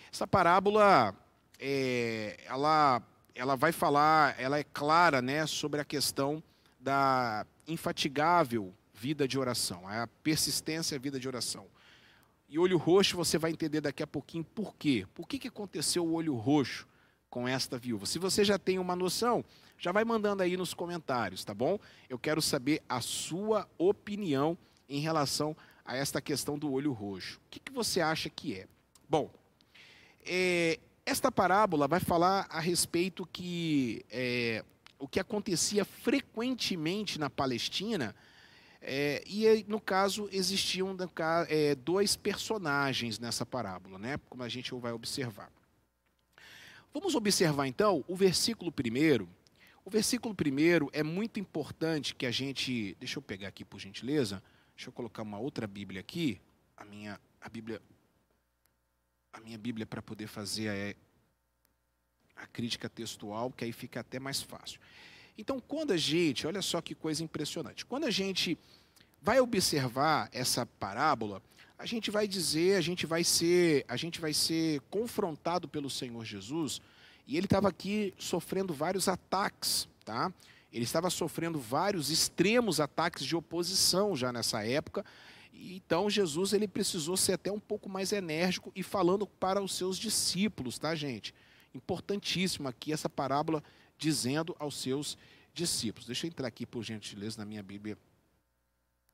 Essa 0.10 0.26
parábola, 0.26 1.14
é, 1.60 2.40
ela, 2.46 3.04
ela 3.36 3.58
vai 3.58 3.74
falar, 3.74 4.40
ela 4.40 4.58
é 4.58 4.64
clara 4.64 5.22
né, 5.22 5.46
sobre 5.46 5.82
a 5.82 5.86
questão 5.86 6.42
da 6.84 7.48
infatigável 7.66 8.74
vida 8.94 9.26
de 9.28 9.40
oração, 9.40 9.88
a 9.88 10.06
persistência 10.22 11.00
vida 11.00 11.20
de 11.20 11.28
oração. 11.28 11.66
E 12.50 12.60
olho 12.60 12.78
roxo 12.78 13.16
você 13.16 13.38
vai 13.38 13.52
entender 13.52 13.82
daqui 13.82 14.04
a 14.04 14.08
pouquinho 14.08 14.44
por 14.44 14.76
quê. 14.76 15.08
Por 15.16 15.28
que, 15.28 15.40
que 15.40 15.48
aconteceu 15.48 16.06
o 16.06 16.14
olho 16.14 16.36
roxo 16.36 16.86
com 17.30 17.48
esta 17.48 17.78
viúva? 17.78 18.06
Se 18.06 18.20
você 18.20 18.44
já 18.44 18.60
tem 18.60 18.78
uma 18.78 18.96
noção, 18.96 19.44
já 19.78 19.92
vai 19.92 20.04
mandando 20.04 20.44
aí 20.44 20.56
nos 20.56 20.74
comentários, 20.74 21.44
tá 21.44 21.54
bom? 21.54 21.80
Eu 22.10 22.20
quero 22.20 22.42
saber 22.42 22.84
a 22.88 23.02
sua 23.02 23.68
opinião 23.78 24.58
em 24.88 25.00
relação 25.00 25.56
a 25.86 25.96
esta 25.96 26.22
questão 26.22 26.60
do 26.60 26.72
olho 26.72 26.92
roxo. 26.92 27.38
O 27.38 27.50
que, 27.50 27.60
que 27.60 27.72
você 27.72 28.02
acha 28.02 28.30
que 28.30 28.60
é? 28.60 28.68
Bom, 29.10 29.32
é, 30.26 30.80
esta 31.06 31.32
parábola 31.32 31.88
vai 31.88 32.00
falar 32.00 32.46
a 32.50 32.60
respeito 32.60 33.26
que 33.26 34.06
é, 34.12 34.64
o 35.04 35.08
que 35.08 35.20
acontecia 35.20 35.84
frequentemente 35.84 37.20
na 37.20 37.30
Palestina. 37.30 38.16
É, 38.82 39.22
e 39.28 39.66
no 39.68 39.82
caso 39.82 40.30
existiam 40.32 40.96
é, 41.50 41.76
dois 41.76 42.16
personagens 42.16 43.20
nessa 43.20 43.46
parábola, 43.46 44.00
né? 44.00 44.18
Como 44.30 44.42
a 44.44 44.48
gente 44.48 44.74
vai 44.76 44.94
observar. 44.94 45.52
Vamos 46.94 47.16
observar 47.16 47.68
então 47.68 48.06
o 48.08 48.16
versículo 48.16 48.72
primeiro. 48.72 49.28
O 49.84 49.90
versículo 49.90 50.34
primeiro 50.34 50.90
é 50.94 51.04
muito 51.04 51.38
importante 51.38 52.16
que 52.16 52.26
a 52.26 52.32
gente. 52.32 52.96
Deixa 52.98 53.20
eu 53.20 53.22
pegar 53.22 53.50
aqui 53.50 53.66
por 53.66 53.82
gentileza. 53.82 54.42
Deixa 54.74 54.88
eu 54.88 54.94
colocar 54.94 55.24
uma 55.24 55.38
outra 55.38 55.68
Bíblia 55.68 56.00
aqui. 56.00 56.40
A 56.78 56.86
minha 56.86 57.20
a 57.42 57.50
Bíblia 57.50 57.82
a 59.34 59.42
minha 59.42 59.58
Bíblia 59.58 59.86
para 59.86 60.02
poder 60.02 60.28
fazer 60.28 60.70
a, 60.70 60.96
a 62.36 62.46
crítica 62.48 62.90
textual, 62.90 63.52
que 63.52 63.64
aí 63.64 63.72
fica 63.72 64.00
até 64.00 64.20
mais 64.20 64.42
fácil. 64.42 64.80
Então, 65.38 65.60
quando 65.60 65.92
a 65.92 65.98
gente, 65.98 66.46
olha 66.46 66.62
só 66.62 66.82
que 66.82 66.94
coisa 66.94 67.24
impressionante, 67.24 67.86
quando 67.86 68.06
a 68.06 68.12
gente 68.12 68.58
vai 69.22 69.40
observar 69.40 70.30
essa 70.32 70.66
parábola, 70.66 71.42
a 71.78 71.86
gente 71.86 72.12
vai 72.12 72.28
dizer, 72.28 72.76
a 72.76 72.82
gente 72.82 73.06
vai 73.06 73.24
ser, 73.24 73.84
a 73.88 73.98
gente 73.98 74.22
vai 74.22 74.34
ser 74.34 74.80
confrontado 74.90 75.68
pelo 75.68 75.90
Senhor 75.90 76.24
Jesus, 76.24 76.82
e 77.26 77.38
ele 77.38 77.46
estava 77.46 77.70
aqui 77.70 78.14
sofrendo 78.18 78.74
vários 78.74 79.08
ataques, 79.08 79.88
tá? 80.06 80.32
Ele 80.72 80.84
estava 80.84 81.10
sofrendo 81.10 81.60
vários 81.60 82.10
extremos 82.10 82.80
ataques 82.80 83.26
de 83.26 83.36
oposição 83.36 84.16
já 84.16 84.32
nessa 84.32 84.66
época. 84.66 85.06
Então 85.54 86.10
Jesus 86.10 86.52
ele 86.52 86.68
precisou 86.68 87.16
ser 87.16 87.34
até 87.34 87.52
um 87.52 87.60
pouco 87.60 87.88
mais 87.88 88.12
enérgico 88.12 88.72
e 88.76 88.82
falando 88.82 89.28
para 89.28 89.62
os 89.62 89.76
seus 89.76 89.98
discípulos, 89.98 90.80
tá, 90.80 90.96
gente? 90.96 91.34
Importantíssimo 91.74 92.68
aqui 92.68 92.94
essa 92.94 93.10
parábola 93.10 93.64
dizendo 93.98 94.56
aos 94.60 94.76
seus 94.78 95.18
discípulos. 95.54 96.08
Deixa 96.08 96.26
eu 96.26 96.30
entrar 96.30 96.48
aqui, 96.48 96.66
por 96.66 96.84
gentileza, 96.84 97.38
na 97.38 97.46
minha 97.46 97.64
Bíblia. 97.64 97.98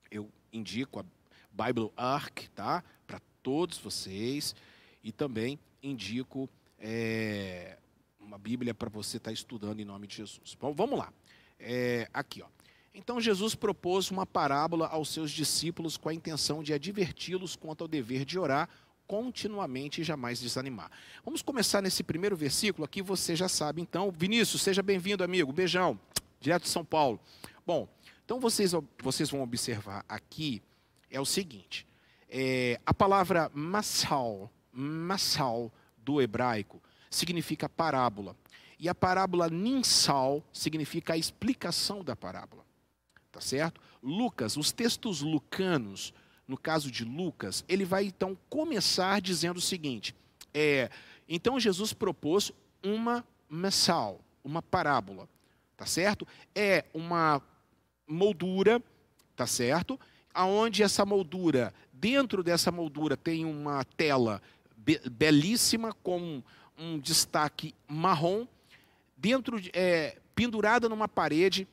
Eu 0.09 0.29
indico 0.51 0.99
a 0.99 1.05
Bible 1.51 1.91
Arc, 1.95 2.47
tá? 2.55 2.83
Para 3.05 3.19
todos 3.43 3.77
vocês. 3.77 4.55
E 5.03 5.11
também 5.11 5.59
indico 5.81 6.49
é, 6.77 7.77
uma 8.19 8.37
Bíblia 8.37 8.73
para 8.73 8.89
você 8.89 9.17
estar 9.17 9.29
tá 9.29 9.33
estudando 9.33 9.79
em 9.79 9.85
nome 9.85 10.07
de 10.07 10.17
Jesus. 10.17 10.55
Bom, 10.59 10.73
vamos 10.73 10.97
lá. 10.97 11.13
É, 11.59 12.09
aqui, 12.13 12.41
ó. 12.41 12.47
Então 12.93 13.21
Jesus 13.21 13.55
propôs 13.55 14.09
uma 14.09 14.25
parábola 14.25 14.87
aos 14.87 15.09
seus 15.09 15.31
discípulos 15.31 15.95
com 15.95 16.09
a 16.09 16.13
intenção 16.13 16.63
de 16.63 16.73
adverti-los 16.73 17.55
quanto 17.55 17.83
ao 17.83 17.87
dever 17.87 18.25
de 18.25 18.37
orar 18.39 18.67
continuamente 19.09 20.01
e 20.01 20.03
jamais 20.03 20.39
desanimar. 20.39 20.91
Vamos 21.25 21.41
começar 21.41 21.81
nesse 21.81 22.03
primeiro 22.03 22.37
versículo 22.37 22.85
aqui, 22.85 23.01
você 23.01 23.35
já 23.35 23.49
sabe. 23.49 23.81
Então, 23.81 24.11
Vinícius, 24.11 24.61
seja 24.61 24.83
bem-vindo, 24.83 25.23
amigo. 25.23 25.51
Beijão, 25.51 25.99
direto 26.39 26.63
de 26.63 26.69
São 26.69 26.85
Paulo. 26.85 27.19
Bom, 27.65 27.89
então 28.23 28.39
vocês, 28.39 28.71
vocês 29.01 29.31
vão 29.31 29.41
observar 29.41 30.05
aqui 30.07 30.61
é 31.09 31.19
o 31.19 31.25
seguinte: 31.25 31.87
é, 32.29 32.79
a 32.85 32.93
palavra 32.93 33.49
massal, 33.51 34.47
massal 34.71 35.73
do 35.97 36.21
hebraico 36.21 36.79
significa 37.09 37.67
parábola. 37.67 38.35
E 38.77 38.87
a 38.87 38.93
parábola 38.93 39.49
ninsal 39.49 40.43
significa 40.53 41.13
a 41.13 41.17
explicação 41.17 42.03
da 42.03 42.15
parábola. 42.15 42.63
Tá 43.31 43.41
certo? 43.41 43.81
Lucas, 44.03 44.55
os 44.55 44.71
textos 44.71 45.21
lucanos 45.21 46.13
no 46.49 46.57
caso 46.57 46.89
de 46.89 47.05
Lucas, 47.05 47.63
ele 47.69 47.85
vai 47.85 48.05
então 48.05 48.35
começar 48.49 49.21
dizendo 49.21 49.57
o 49.57 49.61
seguinte: 49.61 50.15
é, 50.51 50.89
então 51.27 51.59
Jesus 51.59 51.93
propôs 51.93 52.51
uma 52.83 53.23
mensal, 53.47 54.19
uma 54.43 54.59
parábola, 54.59 55.29
tá 55.77 55.85
certo? 55.85 56.27
É 56.55 56.85
uma 56.91 57.39
moldura, 58.07 58.81
tá 59.35 59.45
certo? 59.45 59.99
Aonde 60.33 60.81
essa 60.81 61.05
moldura, 61.05 61.71
dentro 61.93 62.41
dessa 62.41 62.71
moldura 62.71 63.15
tem 63.15 63.45
uma 63.45 63.83
tela 63.83 64.41
be 64.75 64.99
belíssima 65.07 65.93
com 66.01 66.41
um 66.75 66.97
destaque 66.97 67.75
marrom, 67.87 68.47
dentro 69.15 69.61
é, 69.71 70.17
pendurada 70.33 70.89
numa 70.89 71.07
parede, 71.07 71.67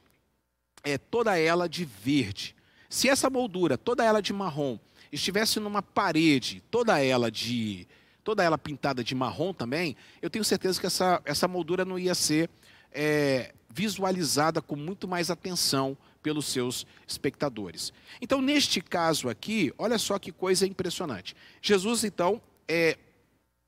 é 0.85 0.99
toda 0.99 1.39
ela 1.39 1.67
de 1.67 1.87
verde. 1.87 2.56
Se 2.89 3.09
essa 3.09 3.29
moldura, 3.29 3.77
toda 3.77 4.05
ela 4.05 4.21
de 4.21 4.33
marrom, 4.33 4.79
estivesse 5.13 5.61
numa 5.61 5.83
parede, 5.83 6.63
toda 6.71 7.03
ela 7.03 7.31
de 7.31 7.87
toda 8.23 8.43
ela 8.43 8.59
pintada 8.59 9.05
de 9.05 9.15
marrom 9.15 9.53
também, 9.53 9.97
eu 10.21 10.29
tenho 10.29 10.45
certeza 10.45 10.81
que 10.81 10.87
essa, 10.87 11.23
essa 11.25 11.47
moldura 11.47 11.85
não 11.85 11.97
ia 11.97 12.13
ser 12.13 12.51
é, 12.91 13.55
visualizada 13.71 14.61
com 14.61 14.75
muito 14.75 15.07
mais 15.07 15.31
atenção 15.31 15.97
pelos 16.25 16.47
seus 16.47 16.85
espectadores. 17.07 17.93
Então, 18.21 18.43
neste 18.43 18.81
caso 18.81 19.29
aqui, 19.29 19.73
olha 19.79 19.97
só 19.97 20.19
que 20.19 20.33
coisa 20.33 20.67
impressionante. 20.67 21.37
Jesus, 21.63 22.03
então, 22.03 22.43
é, 22.67 22.99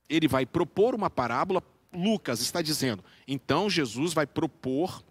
ele 0.09 0.27
vai 0.27 0.45
propor 0.45 0.93
uma 0.93 1.09
parábola. 1.09 1.63
Lucas 1.93 2.41
está 2.41 2.61
dizendo, 2.61 3.03
então 3.27 3.69
Jesus 3.69 4.13
vai 4.13 4.27
propor 4.27 5.01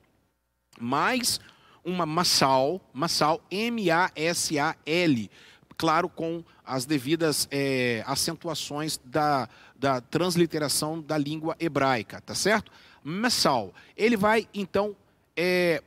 mais 0.78 1.40
uma 1.88 2.04
massal, 2.04 2.80
massal, 2.92 3.40
M-A-S-A-L, 3.50 5.30
claro, 5.76 6.08
com 6.08 6.44
as 6.64 6.84
devidas 6.84 7.48
é, 7.50 8.02
acentuações 8.06 9.00
da, 9.04 9.48
da 9.74 10.00
transliteração 10.00 11.00
da 11.00 11.16
língua 11.16 11.56
hebraica, 11.58 12.20
tá 12.20 12.34
certo? 12.34 12.70
Massal. 13.02 13.72
Ele 13.96 14.16
vai, 14.16 14.46
então, 14.52 14.94
é, 15.36 15.82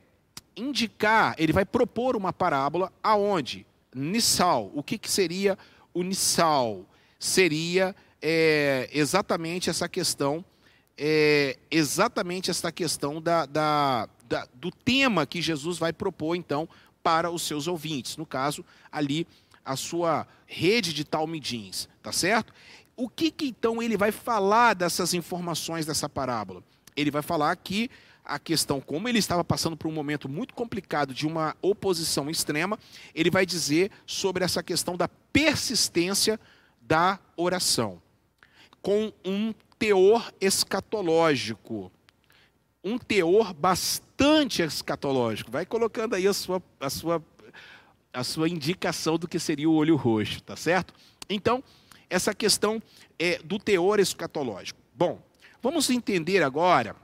indicar, 0.56 1.34
ele 1.38 1.52
vai 1.52 1.64
propor 1.64 2.16
uma 2.16 2.32
parábola 2.32 2.92
aonde? 3.02 3.64
Nissal. 3.94 4.70
O 4.74 4.82
que, 4.82 4.98
que 4.98 5.10
seria 5.10 5.56
o 5.94 6.02
Nissal? 6.02 6.84
Seria 7.18 7.94
é, 8.20 8.88
exatamente 8.92 9.70
essa 9.70 9.88
questão, 9.88 10.44
é, 10.98 11.56
exatamente 11.70 12.50
essa 12.50 12.72
questão 12.72 13.20
da, 13.20 13.46
da, 13.46 14.08
da, 14.32 14.48
do 14.54 14.70
tema 14.70 15.26
que 15.26 15.42
Jesus 15.42 15.76
vai 15.76 15.92
propor, 15.92 16.34
então, 16.34 16.66
para 17.02 17.30
os 17.30 17.42
seus 17.42 17.66
ouvintes. 17.66 18.16
No 18.16 18.24
caso, 18.24 18.64
ali, 18.90 19.26
a 19.62 19.76
sua 19.76 20.26
rede 20.46 20.94
de 20.94 21.04
talmidins, 21.04 21.86
tá 22.02 22.10
certo? 22.12 22.52
O 22.96 23.10
que, 23.10 23.30
que 23.30 23.46
então 23.46 23.82
ele 23.82 23.96
vai 23.96 24.10
falar 24.10 24.74
dessas 24.74 25.12
informações 25.12 25.84
dessa 25.84 26.08
parábola? 26.08 26.64
Ele 26.96 27.10
vai 27.10 27.20
falar 27.20 27.54
que 27.56 27.90
a 28.24 28.38
questão, 28.38 28.80
como 28.80 29.06
ele 29.06 29.18
estava 29.18 29.44
passando 29.44 29.76
por 29.76 29.88
um 29.88 29.92
momento 29.92 30.28
muito 30.28 30.54
complicado 30.54 31.12
de 31.12 31.26
uma 31.26 31.54
oposição 31.60 32.30
extrema, 32.30 32.78
ele 33.14 33.30
vai 33.30 33.44
dizer 33.44 33.90
sobre 34.06 34.44
essa 34.44 34.62
questão 34.62 34.96
da 34.96 35.08
persistência 35.32 36.40
da 36.80 37.18
oração, 37.36 38.00
com 38.80 39.12
um 39.24 39.52
teor 39.78 40.32
escatológico, 40.40 41.92
um 42.84 42.98
teor 42.98 43.52
bastante 43.52 44.62
escatológico. 44.62 45.50
Vai 45.50 45.64
colocando 45.64 46.14
aí 46.14 46.26
a 46.26 46.32
sua, 46.32 46.62
a 46.80 46.90
sua, 46.90 47.24
a 48.12 48.24
sua 48.24 48.48
indicação 48.48 49.16
do 49.16 49.28
que 49.28 49.38
seria 49.38 49.68
o 49.68 49.74
olho 49.74 49.96
roxo, 49.96 50.42
tá 50.42 50.56
certo? 50.56 50.92
Então, 51.28 51.62
essa 52.10 52.34
questão 52.34 52.82
é, 53.18 53.38
do 53.38 53.58
teor 53.58 54.00
escatológico. 54.00 54.78
Bom, 54.94 55.22
vamos 55.62 55.88
entender 55.90 56.42
agora 56.42 56.96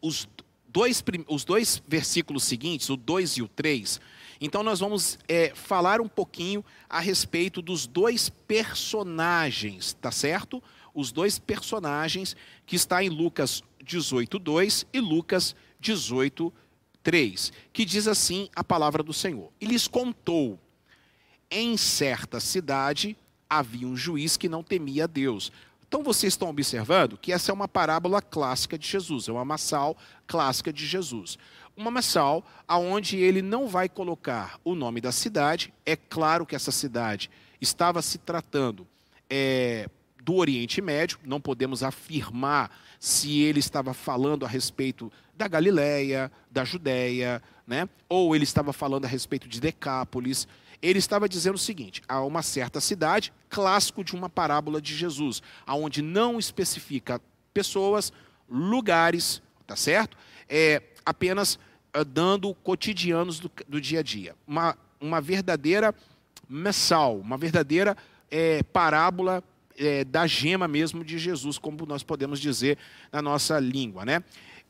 os 0.00 0.28
dois, 0.68 1.02
os 1.28 1.44
dois 1.44 1.82
versículos 1.86 2.44
seguintes, 2.44 2.90
o 2.90 2.96
2 2.96 3.38
e 3.38 3.42
o 3.42 3.48
3. 3.48 4.00
Então, 4.40 4.62
nós 4.62 4.80
vamos 4.80 5.18
é, 5.26 5.52
falar 5.54 6.00
um 6.00 6.08
pouquinho 6.08 6.64
a 6.88 7.00
respeito 7.00 7.62
dos 7.62 7.86
dois 7.86 8.28
personagens, 8.28 9.94
tá 9.94 10.10
certo? 10.10 10.62
Os 10.92 11.10
dois 11.10 11.38
personagens 11.38 12.36
que 12.66 12.76
está 12.76 13.02
em 13.02 13.08
Lucas 13.08 13.62
18, 13.84 14.38
2 14.38 14.86
e 14.92 15.00
Lucas 15.00 15.54
18, 15.78 16.52
3, 17.02 17.52
que 17.72 17.84
diz 17.84 18.08
assim 18.08 18.48
a 18.56 18.64
palavra 18.64 19.02
do 19.02 19.12
Senhor. 19.12 19.52
E 19.60 19.66
lhes 19.66 19.86
contou: 19.86 20.58
em 21.50 21.76
certa 21.76 22.40
cidade 22.40 23.16
havia 23.48 23.86
um 23.86 23.96
juiz 23.96 24.36
que 24.36 24.48
não 24.48 24.62
temia 24.62 25.06
Deus. 25.06 25.52
Então 25.86 26.02
vocês 26.02 26.32
estão 26.32 26.48
observando 26.48 27.16
que 27.16 27.32
essa 27.32 27.52
é 27.52 27.54
uma 27.54 27.68
parábola 27.68 28.20
clássica 28.20 28.76
de 28.76 28.88
Jesus, 28.88 29.28
é 29.28 29.32
uma 29.32 29.44
massal 29.44 29.96
clássica 30.26 30.72
de 30.72 30.84
Jesus. 30.86 31.38
Uma 31.76 31.90
massal 31.90 32.44
aonde 32.66 33.16
ele 33.16 33.42
não 33.42 33.68
vai 33.68 33.88
colocar 33.88 34.58
o 34.64 34.74
nome 34.74 35.00
da 35.00 35.12
cidade. 35.12 35.72
É 35.84 35.94
claro 35.94 36.46
que 36.46 36.56
essa 36.56 36.72
cidade 36.72 37.30
estava 37.60 38.00
se 38.00 38.18
tratando 38.18 38.86
é, 39.28 39.88
do 40.24 40.36
Oriente 40.36 40.80
Médio, 40.80 41.18
não 41.24 41.40
podemos 41.40 41.82
afirmar 41.82 42.70
se 42.98 43.40
ele 43.40 43.60
estava 43.60 43.92
falando 43.92 44.44
a 44.44 44.48
respeito 44.48 45.12
da 45.36 45.46
Galileia, 45.46 46.32
da 46.50 46.64
Judéia, 46.64 47.42
né? 47.66 47.88
ou 48.08 48.34
ele 48.34 48.44
estava 48.44 48.72
falando 48.72 49.04
a 49.04 49.08
respeito 49.08 49.48
de 49.48 49.60
Decápolis 49.60 50.48
ele 50.84 50.98
estava 50.98 51.26
dizendo 51.28 51.54
o 51.54 51.58
seguinte: 51.58 52.02
há 52.06 52.22
uma 52.22 52.42
certa 52.42 52.78
cidade, 52.78 53.32
clássico 53.48 54.04
de 54.04 54.14
uma 54.14 54.28
parábola 54.28 54.82
de 54.82 54.94
Jesus, 54.94 55.42
aonde 55.66 56.02
não 56.02 56.38
especifica 56.38 57.20
pessoas, 57.54 58.12
lugares, 58.48 59.42
tá 59.66 59.76
certo? 59.76 60.16
É 60.46 60.82
apenas 61.06 61.54
uh, 61.96 62.04
dando 62.04 62.54
cotidianos 62.56 63.40
do, 63.40 63.50
do, 63.66 63.80
dia 63.80 64.00
a 64.00 64.02
dia. 64.02 64.34
Uma, 64.46 64.76
uma 65.00 65.20
verdadeira 65.22 65.94
mensal, 66.48 67.18
uma 67.18 67.38
verdadeira 67.38 67.96
é, 68.30 68.62
parábola 68.62 69.42
é, 69.76 70.04
da 70.04 70.26
gema 70.26 70.68
mesmo 70.68 71.04
de 71.04 71.18
Jesus, 71.18 71.58
como 71.58 71.84
nós 71.86 72.02
podemos 72.02 72.40
dizer 72.40 72.78
na 73.12 73.20
nossa 73.20 73.58
língua, 73.58 74.04
né? 74.04 74.22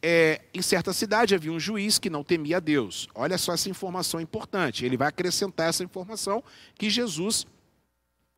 é, 0.06 0.42
em 0.52 0.60
certa 0.60 0.92
cidade 0.92 1.34
havia 1.34 1.50
um 1.50 1.58
juiz 1.58 1.98
que 1.98 2.10
não 2.10 2.22
temia 2.22 2.60
Deus. 2.60 3.08
Olha 3.14 3.38
só 3.38 3.54
essa 3.54 3.70
informação 3.70 4.20
importante. 4.20 4.84
Ele 4.84 4.98
vai 4.98 5.08
acrescentar 5.08 5.70
essa 5.70 5.82
informação 5.82 6.44
que 6.76 6.90
Jesus 6.90 7.46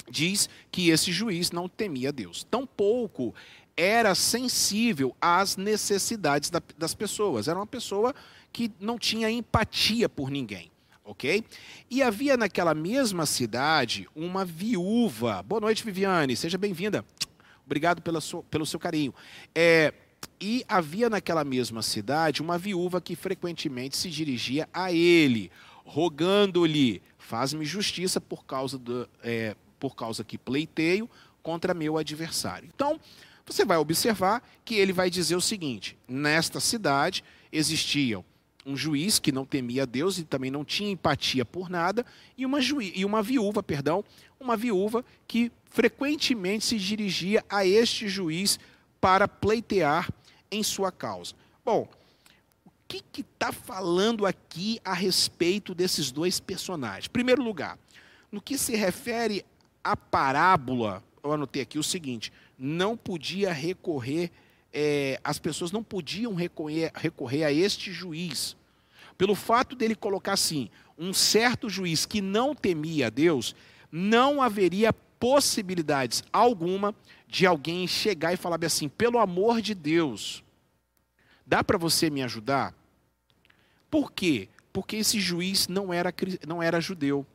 diz 0.08 0.48
que 0.70 0.90
esse 0.90 1.10
juiz 1.10 1.50
não 1.50 1.68
temia 1.68 2.12
Deus. 2.12 2.44
Tampouco 2.44 3.34
era 3.76 4.14
sensível 4.14 5.14
às 5.20 5.56
necessidades 5.56 6.50
da, 6.50 6.62
das 6.78 6.94
pessoas. 6.94 7.48
Era 7.48 7.58
uma 7.58 7.66
pessoa 7.66 8.14
que 8.52 8.70
não 8.78 8.96
tinha 8.96 9.28
empatia 9.28 10.08
por 10.08 10.30
ninguém. 10.30 10.70
Ok? 11.06 11.44
E 11.88 12.02
havia 12.02 12.36
naquela 12.36 12.74
mesma 12.74 13.26
cidade 13.26 14.08
uma 14.14 14.44
viúva. 14.44 15.40
Boa 15.40 15.60
noite, 15.60 15.84
Viviane. 15.84 16.36
Seja 16.36 16.58
bem-vinda. 16.58 17.04
Obrigado 17.64 18.02
pela 18.02 18.20
sua, 18.20 18.42
pelo 18.42 18.66
seu 18.66 18.80
carinho. 18.80 19.14
É, 19.54 19.94
e 20.40 20.64
havia 20.68 21.08
naquela 21.08 21.44
mesma 21.44 21.80
cidade 21.80 22.42
uma 22.42 22.58
viúva 22.58 23.00
que 23.00 23.14
frequentemente 23.14 23.96
se 23.96 24.10
dirigia 24.10 24.68
a 24.74 24.92
ele, 24.92 25.52
rogando-lhe: 25.84 27.00
faz-me 27.18 27.64
justiça 27.64 28.20
por 28.20 28.44
causa, 28.44 28.76
do, 28.76 29.08
é, 29.22 29.54
por 29.78 29.94
causa 29.94 30.24
que 30.24 30.36
pleiteio 30.36 31.08
contra 31.40 31.72
meu 31.72 31.96
adversário. 31.96 32.68
Então, 32.74 32.98
você 33.46 33.64
vai 33.64 33.76
observar 33.76 34.42
que 34.64 34.74
ele 34.74 34.92
vai 34.92 35.08
dizer 35.08 35.36
o 35.36 35.40
seguinte: 35.40 35.96
nesta 36.08 36.58
cidade 36.58 37.22
existiam 37.52 38.24
um 38.66 38.76
juiz 38.76 39.20
que 39.20 39.30
não 39.30 39.46
temia 39.46 39.86
Deus 39.86 40.18
e 40.18 40.24
também 40.24 40.50
não 40.50 40.64
tinha 40.64 40.90
empatia 40.90 41.44
por 41.44 41.70
nada, 41.70 42.04
e 42.36 42.44
uma, 42.44 42.60
juí 42.60 42.92
e 42.96 43.04
uma 43.04 43.22
viúva, 43.22 43.62
perdão, 43.62 44.04
uma 44.40 44.56
viúva 44.56 45.04
que 45.28 45.52
frequentemente 45.70 46.64
se 46.64 46.76
dirigia 46.76 47.44
a 47.48 47.64
este 47.64 48.08
juiz 48.08 48.58
para 49.00 49.28
pleitear 49.28 50.10
em 50.50 50.64
sua 50.64 50.90
causa. 50.90 51.34
Bom, 51.64 51.88
o 52.64 52.70
que 52.88 53.02
está 53.20 53.52
falando 53.52 54.26
aqui 54.26 54.80
a 54.84 54.92
respeito 54.92 55.72
desses 55.72 56.10
dois 56.10 56.40
personagens? 56.40 57.06
Em 57.06 57.10
primeiro 57.10 57.42
lugar, 57.42 57.78
no 58.32 58.40
que 58.40 58.58
se 58.58 58.74
refere 58.74 59.44
à 59.82 59.96
parábola, 59.96 61.04
eu 61.22 61.32
anotei 61.32 61.62
aqui 61.62 61.78
o 61.78 61.84
seguinte: 61.84 62.32
não 62.58 62.96
podia 62.96 63.52
recorrer, 63.52 64.30
é, 64.78 65.18
as 65.24 65.38
pessoas 65.38 65.72
não 65.72 65.82
podiam 65.82 66.34
recorrer, 66.34 66.92
a 67.46 67.50
este 67.50 67.90
juiz. 67.90 68.54
Pelo 69.16 69.34
fato 69.34 69.74
dele 69.74 69.94
colocar 69.94 70.34
assim, 70.34 70.68
um 70.98 71.14
certo 71.14 71.70
juiz 71.70 72.04
que 72.04 72.20
não 72.20 72.54
temia 72.54 73.06
a 73.06 73.10
Deus, 73.10 73.56
não 73.90 74.42
haveria 74.42 74.92
possibilidades 74.92 76.22
alguma 76.30 76.94
de 77.26 77.46
alguém 77.46 77.88
chegar 77.88 78.34
e 78.34 78.36
falar 78.36 78.62
assim: 78.66 78.86
pelo 78.86 79.18
amor 79.18 79.62
de 79.62 79.74
Deus, 79.74 80.44
dá 81.46 81.64
para 81.64 81.78
você 81.78 82.10
me 82.10 82.22
ajudar? 82.22 82.74
Por 83.90 84.12
quê? 84.12 84.46
Porque 84.74 84.96
esse 84.96 85.18
juiz 85.18 85.68
não 85.68 85.90
era, 85.90 86.12
não 86.46 86.62
era 86.62 86.82
judeu. 86.82 87.26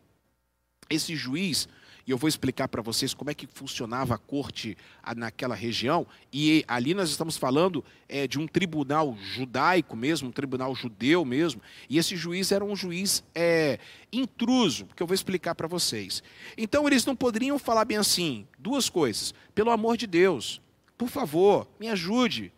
Esse 0.88 1.16
juiz 1.16 1.68
e 2.12 2.14
eu 2.14 2.18
vou 2.18 2.28
explicar 2.28 2.68
para 2.68 2.82
vocês 2.82 3.14
como 3.14 3.32
é 3.32 3.34
que 3.34 3.48
funcionava 3.48 4.16
a 4.16 4.18
corte 4.18 4.78
naquela 5.16 5.56
região. 5.56 6.06
E 6.32 6.66
ali 6.68 6.94
nós 6.94 7.10
estamos 7.10 7.38
falando 7.38 7.86
é, 8.10 8.28
de 8.28 8.38
um 8.38 8.46
tribunal 8.46 9.18
judaico 9.18 9.96
mesmo, 9.96 10.28
um 10.28 10.32
tribunal 10.32 10.76
judeu 10.76 11.24
mesmo. 11.24 11.62
E 11.90 11.98
esse 11.98 12.18
juiz 12.18 12.52
era 12.52 12.66
um 12.66 12.76
juiz 12.76 13.24
é, 13.34 13.80
intruso, 14.12 14.88
que 14.94 15.02
eu 15.02 15.08
vou 15.08 15.16
explicar 15.16 15.56
para 15.56 15.70
vocês. 15.70 16.22
Então 16.58 16.86
eles 16.86 17.06
não 17.06 17.16
poderiam 17.16 17.58
falar 17.58 17.86
bem 17.86 17.96
assim, 17.96 18.46
duas 18.60 18.90
coisas. 18.90 19.34
Pelo 19.56 19.72
amor 19.72 19.96
de 19.96 20.06
Deus, 20.06 20.60
por 20.98 21.08
favor, 21.08 21.66
me 21.80 21.88
ajude. 21.88 22.52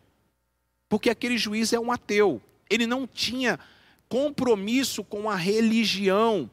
Porque 0.89 1.11
aquele 1.11 1.37
juiz 1.37 1.71
é 1.73 1.79
um 1.79 1.91
ateu. 1.91 2.41
Ele 2.67 2.87
não 2.87 3.05
tinha 3.05 3.59
compromisso 4.09 5.03
com 5.03 5.29
a 5.29 5.35
religião 5.35 6.49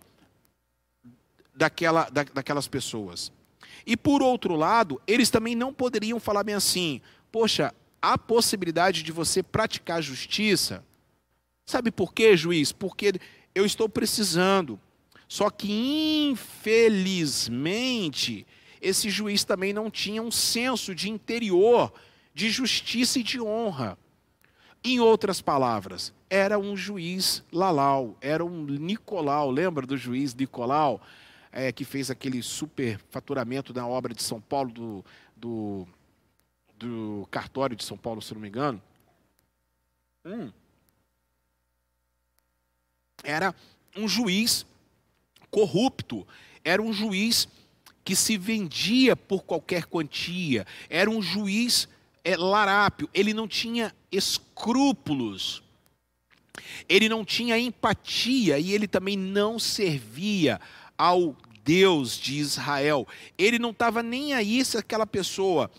daquela, 1.60 2.08
da, 2.08 2.24
daquelas 2.24 2.66
pessoas. 2.66 3.30
E 3.86 3.94
por 3.94 4.22
outro 4.22 4.56
lado, 4.56 4.98
eles 5.06 5.28
também 5.28 5.54
não 5.54 5.74
poderiam 5.74 6.18
falar 6.18 6.42
bem 6.42 6.54
assim: 6.54 7.02
poxa, 7.30 7.74
há 8.00 8.16
possibilidade 8.16 9.02
de 9.02 9.12
você 9.12 9.42
praticar 9.42 10.02
justiça. 10.02 10.82
Sabe 11.66 11.90
por 11.90 12.14
quê, 12.14 12.34
juiz? 12.34 12.72
Porque 12.72 13.12
eu 13.54 13.66
estou 13.66 13.90
precisando. 13.90 14.80
Só 15.28 15.50
que, 15.50 16.30
infelizmente, 16.30 18.46
esse 18.80 19.10
juiz 19.10 19.44
também 19.44 19.74
não 19.74 19.90
tinha 19.90 20.22
um 20.22 20.30
senso 20.30 20.94
de 20.94 21.10
interior, 21.10 21.92
de 22.34 22.48
justiça 22.50 23.18
e 23.18 23.22
de 23.22 23.38
honra. 23.40 23.98
Em 24.82 24.98
outras 24.98 25.42
palavras, 25.42 26.12
era 26.28 26.58
um 26.58 26.76
juiz 26.76 27.44
Lalau, 27.52 28.16
era 28.20 28.44
um 28.44 28.64
Nicolau, 28.64 29.48
lembra 29.50 29.86
do 29.86 29.96
juiz 29.96 30.34
Nicolau? 30.34 31.00
É, 31.52 31.72
que 31.72 31.84
fez 31.84 32.10
aquele 32.10 32.42
super 32.42 32.98
faturamento 33.10 33.74
na 33.74 33.86
obra 33.86 34.14
de 34.14 34.22
São 34.22 34.40
Paulo, 34.40 34.70
do, 34.70 35.04
do, 35.36 35.88
do 36.76 37.28
cartório 37.30 37.76
de 37.76 37.84
São 37.84 37.96
Paulo, 37.96 38.22
se 38.22 38.32
não 38.34 38.40
me 38.40 38.48
engano. 38.48 38.80
Hum. 40.24 40.52
Era 43.22 43.54
um 43.96 44.06
juiz 44.06 44.64
corrupto, 45.50 46.26
era 46.64 46.80
um 46.80 46.92
juiz 46.92 47.48
que 48.04 48.14
se 48.14 48.38
vendia 48.38 49.14
por 49.14 49.42
qualquer 49.42 49.84
quantia, 49.84 50.66
era 50.88 51.10
um 51.10 51.20
juiz 51.20 51.88
é, 52.24 52.36
larápio, 52.36 53.08
ele 53.12 53.34
não 53.34 53.48
tinha 53.48 53.94
escrúpulos 54.10 55.62
Ele 56.88 57.08
não 57.08 57.24
tinha 57.24 57.58
empatia 57.58 58.58
e 58.58 58.72
ele 58.72 58.86
também 58.86 59.16
não 59.16 59.58
servia 59.58 60.60
ao 61.00 61.34
Deus 61.64 62.18
de 62.18 62.36
Israel. 62.36 63.08
Ele 63.38 63.58
não 63.58 63.70
estava 63.70 64.02
nem 64.02 64.34
aí 64.34 64.62
se 64.62 64.76
aquela 64.76 65.06
pessoa 65.06 65.70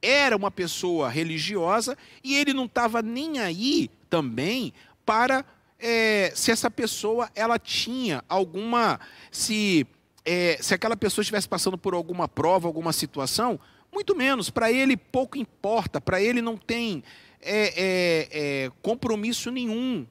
era 0.00 0.36
uma 0.36 0.52
pessoa 0.52 1.08
religiosa 1.08 1.98
e 2.22 2.36
ele 2.36 2.52
não 2.52 2.66
estava 2.66 3.02
nem 3.02 3.40
aí 3.40 3.90
também 4.08 4.72
para 5.04 5.44
é, 5.80 6.30
se 6.32 6.52
essa 6.52 6.70
pessoa 6.70 7.28
ela 7.34 7.58
tinha 7.58 8.22
alguma 8.28 9.00
se 9.32 9.84
é, 10.24 10.58
se 10.60 10.74
aquela 10.74 10.96
pessoa 10.96 11.22
estivesse 11.22 11.48
passando 11.48 11.76
por 11.76 11.92
alguma 11.92 12.28
prova, 12.28 12.68
alguma 12.68 12.92
situação, 12.92 13.58
muito 13.92 14.14
menos. 14.14 14.50
Para 14.50 14.70
ele 14.70 14.96
pouco 14.96 15.38
importa. 15.38 16.00
Para 16.00 16.22
ele 16.22 16.40
não 16.40 16.56
tem 16.56 17.02
é, 17.40 17.72
é, 17.74 18.28
é, 18.30 18.70
compromisso 18.80 19.50
nenhum. 19.50 20.06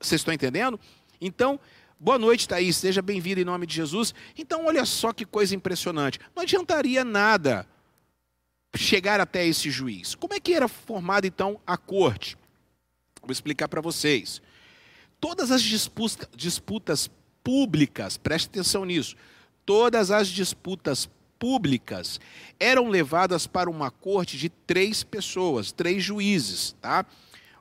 Vocês 0.00 0.22
estão 0.22 0.34
entendendo? 0.34 0.80
Então 1.20 1.60
Boa 2.00 2.16
noite, 2.16 2.46
Thaís. 2.46 2.76
Seja 2.76 3.02
bem-vindo 3.02 3.40
em 3.40 3.44
nome 3.44 3.66
de 3.66 3.74
Jesus. 3.74 4.14
Então, 4.36 4.66
olha 4.66 4.84
só 4.84 5.12
que 5.12 5.24
coisa 5.24 5.56
impressionante. 5.56 6.20
Não 6.34 6.44
adiantaria 6.44 7.04
nada 7.04 7.66
chegar 8.76 9.20
até 9.20 9.44
esse 9.44 9.68
juiz. 9.68 10.14
Como 10.14 10.32
é 10.32 10.38
que 10.38 10.54
era 10.54 10.68
formada, 10.68 11.26
então, 11.26 11.60
a 11.66 11.76
corte? 11.76 12.36
Vou 13.20 13.32
explicar 13.32 13.66
para 13.66 13.80
vocês. 13.80 14.40
Todas 15.20 15.50
as 15.50 15.60
disputas, 15.60 16.28
disputas 16.36 17.10
públicas, 17.42 18.16
preste 18.16 18.46
atenção 18.46 18.84
nisso, 18.84 19.16
todas 19.66 20.12
as 20.12 20.28
disputas 20.28 21.10
públicas 21.36 22.20
eram 22.60 22.88
levadas 22.88 23.48
para 23.48 23.68
uma 23.68 23.90
corte 23.90 24.38
de 24.38 24.48
três 24.48 25.02
pessoas, 25.02 25.72
três 25.72 26.04
juízes, 26.04 26.76
tá? 26.80 27.04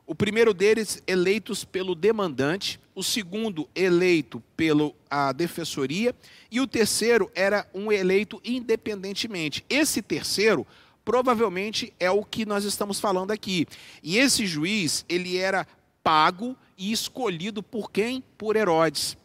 O 0.06 0.14
primeiro 0.14 0.54
deles 0.54 1.02
eleitos 1.08 1.66
pelo 1.66 1.96
demandante, 1.96 2.80
o 2.98 3.04
segundo 3.04 3.70
eleito 3.76 4.42
pela 4.56 4.92
defensoria 5.36 6.16
e 6.50 6.60
o 6.60 6.66
terceiro 6.66 7.32
era 7.36 7.70
um 7.72 7.92
eleito 7.92 8.42
independentemente. 8.44 9.64
Esse 9.70 10.02
terceiro 10.02 10.66
provavelmente 11.06 11.94
é 12.00 12.10
o 12.10 12.26
que 12.26 12.44
nós 12.44 12.64
estamos 12.64 13.00
falando 13.00 13.30
aqui. 13.30 13.68
E 14.02 14.18
esse 14.18 14.48
juiz, 14.48 15.06
ele 15.08 15.38
era 15.38 15.68
pago 16.02 16.58
e 16.76 16.92
escolhido 16.92 17.62
por 17.62 17.92
quem? 17.92 18.24
Por 18.36 18.56
Herodes. 18.56 19.16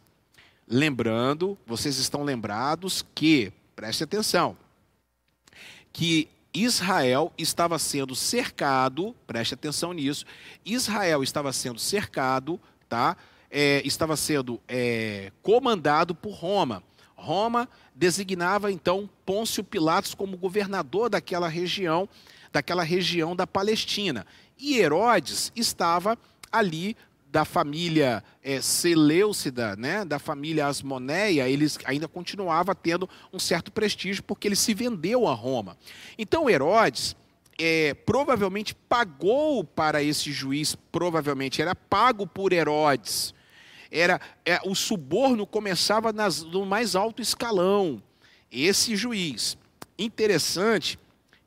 Lembrando, 0.67 1.57
vocês 1.65 1.97
estão 1.97 2.21
lembrados 2.23 3.03
que, 3.15 3.51
preste 3.75 4.03
atenção, 4.03 4.55
que 5.91 6.29
Israel 6.53 7.33
estava 7.39 7.79
sendo 7.79 8.15
cercado, 8.15 9.15
preste 9.25 9.55
atenção 9.55 9.93
nisso, 9.93 10.25
Israel 10.63 11.23
estava 11.23 11.51
sendo 11.51 11.79
cercado, 11.79 12.61
tá? 12.87 13.17
É, 13.55 13.83
estava 13.85 14.17
sendo 14.17 14.59
é, 14.67 15.31
comandado 15.43 16.15
por 16.15 16.31
Roma. 16.31 16.81
Roma 17.15 17.69
designava 17.95 18.71
então 18.71 19.07
Pôncio 19.25 19.63
Pilatos 19.63 20.15
como 20.15 20.35
governador 20.35 21.07
daquela 21.07 21.47
região, 21.47 22.09
daquela 22.51 22.81
região 22.81 23.35
da 23.35 23.45
Palestina. 23.45 24.25
E 24.57 24.79
Herodes 24.79 25.51
estava 25.55 26.17
ali 26.51 26.97
da 27.33 27.45
família 27.45 28.23
é, 28.43 28.61
Seleucida, 28.61 29.75
né, 29.75 30.05
da 30.05 30.19
família 30.19 30.67
Asmoneia, 30.67 31.49
eles 31.49 31.79
ainda 31.83 32.07
continuava 32.07 32.75
tendo 32.75 33.09
um 33.33 33.39
certo 33.39 33.71
prestígio 33.71 34.21
porque 34.23 34.47
ele 34.47 34.55
se 34.55 34.71
vendeu 34.71 35.27
a 35.27 35.33
Roma. 35.33 35.75
Então 36.15 36.47
Herodes 36.47 37.15
é, 37.57 37.93
provavelmente 37.93 38.75
pagou 38.75 39.63
para 39.63 40.03
esse 40.03 40.31
juiz, 40.31 40.75
provavelmente 40.91 41.59
era 41.59 41.73
pago 41.73 42.27
por 42.27 42.53
Herodes. 42.53 43.33
Era 43.95 44.19
é, 44.43 44.59
o 44.65 44.73
suborno 44.73 45.45
começava 45.45 46.11
nas, 46.11 46.41
no 46.41 46.65
mais 46.65 46.95
alto 46.95 47.21
escalão. 47.21 48.01
Esse 48.51 48.95
juiz, 48.95 49.55
interessante, 49.97 50.97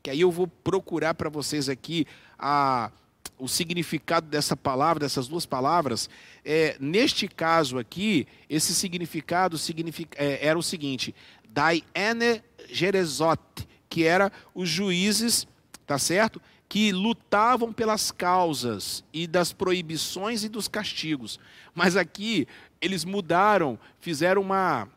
que 0.00 0.10
aí 0.10 0.20
eu 0.20 0.30
vou 0.30 0.46
procurar 0.46 1.14
para 1.14 1.28
vocês 1.28 1.68
aqui 1.68 2.06
a 2.38 2.92
o 3.38 3.48
significado 3.48 4.28
dessa 4.28 4.56
palavra, 4.56 5.00
dessas 5.00 5.28
duas 5.28 5.44
palavras, 5.44 6.08
é, 6.44 6.76
neste 6.80 7.28
caso 7.28 7.78
aqui, 7.78 8.26
esse 8.48 8.74
significado 8.74 9.58
significa, 9.58 10.16
é, 10.22 10.46
era 10.46 10.58
o 10.58 10.62
seguinte: 10.62 11.14
Diane 11.44 12.42
Jerezot, 12.68 13.40
que 13.88 14.04
era 14.04 14.32
os 14.54 14.68
juízes, 14.68 15.46
tá 15.86 15.98
certo? 15.98 16.40
Que 16.68 16.92
lutavam 16.92 17.72
pelas 17.72 18.10
causas 18.10 19.04
e 19.12 19.26
das 19.26 19.52
proibições 19.52 20.44
e 20.44 20.48
dos 20.48 20.68
castigos. 20.68 21.38
Mas 21.74 21.96
aqui 21.96 22.46
eles 22.80 23.04
mudaram, 23.04 23.78
fizeram 24.00 24.42
uma 24.42 24.88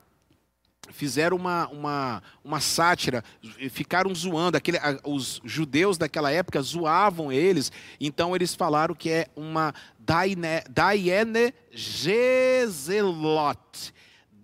fizeram 0.92 1.38
uma, 1.38 1.68
uma, 1.68 2.24
uma 2.44 2.60
sátira, 2.60 3.24
ficaram 3.70 4.14
zoando, 4.14 4.58
aquele, 4.58 4.80
os 5.04 5.40
judeus 5.44 5.98
daquela 5.98 6.32
época 6.32 6.62
zoavam 6.62 7.32
eles, 7.32 7.72
então 8.00 8.36
eles 8.36 8.56
falaram 8.56 8.96
que 8.96 9.10
é 9.10 9.28
uma 9.36 9.74
Diane 10.00 11.54
Gezelot. 11.72 12.84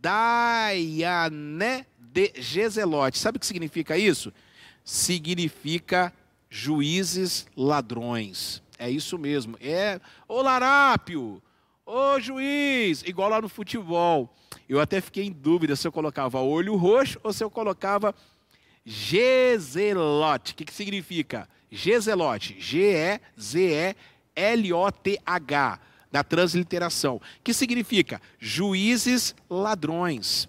Diane 0.01 1.85
de 1.97 2.31
Gezelot. 2.37 3.17
Sabe 3.17 3.37
o 3.37 3.39
que 3.39 3.45
significa 3.47 3.97
isso? 3.97 4.31
Significa 4.83 6.13
juízes 6.49 7.47
ladrões. 7.55 8.61
É 8.77 8.89
isso 8.89 9.17
mesmo. 9.17 9.57
É, 9.61 9.99
ô 10.27 10.41
Larápio, 10.41 11.41
ô 11.85 12.19
juiz, 12.19 13.03
igual 13.03 13.29
lá 13.29 13.41
no 13.41 13.49
futebol. 13.49 14.33
Eu 14.67 14.79
até 14.79 14.99
fiquei 14.99 15.25
em 15.25 15.31
dúvida 15.31 15.75
se 15.75 15.87
eu 15.87 15.91
colocava 15.91 16.39
olho 16.39 16.75
roxo 16.75 17.19
ou 17.23 17.31
se 17.31 17.43
eu 17.43 17.49
colocava 17.49 18.13
Gezelote. 18.85 20.53
O 20.53 20.55
que, 20.55 20.65
que 20.65 20.73
significa? 20.73 21.49
Gezelote. 21.71 22.55
G-E-Z-E-L-O-T-H. 22.59 23.29
Na 26.11 26.23
transliteração. 26.23 27.19
Que 27.43 27.51
significa 27.53 28.21
juízes 28.39 29.35
ladrões. 29.49 30.47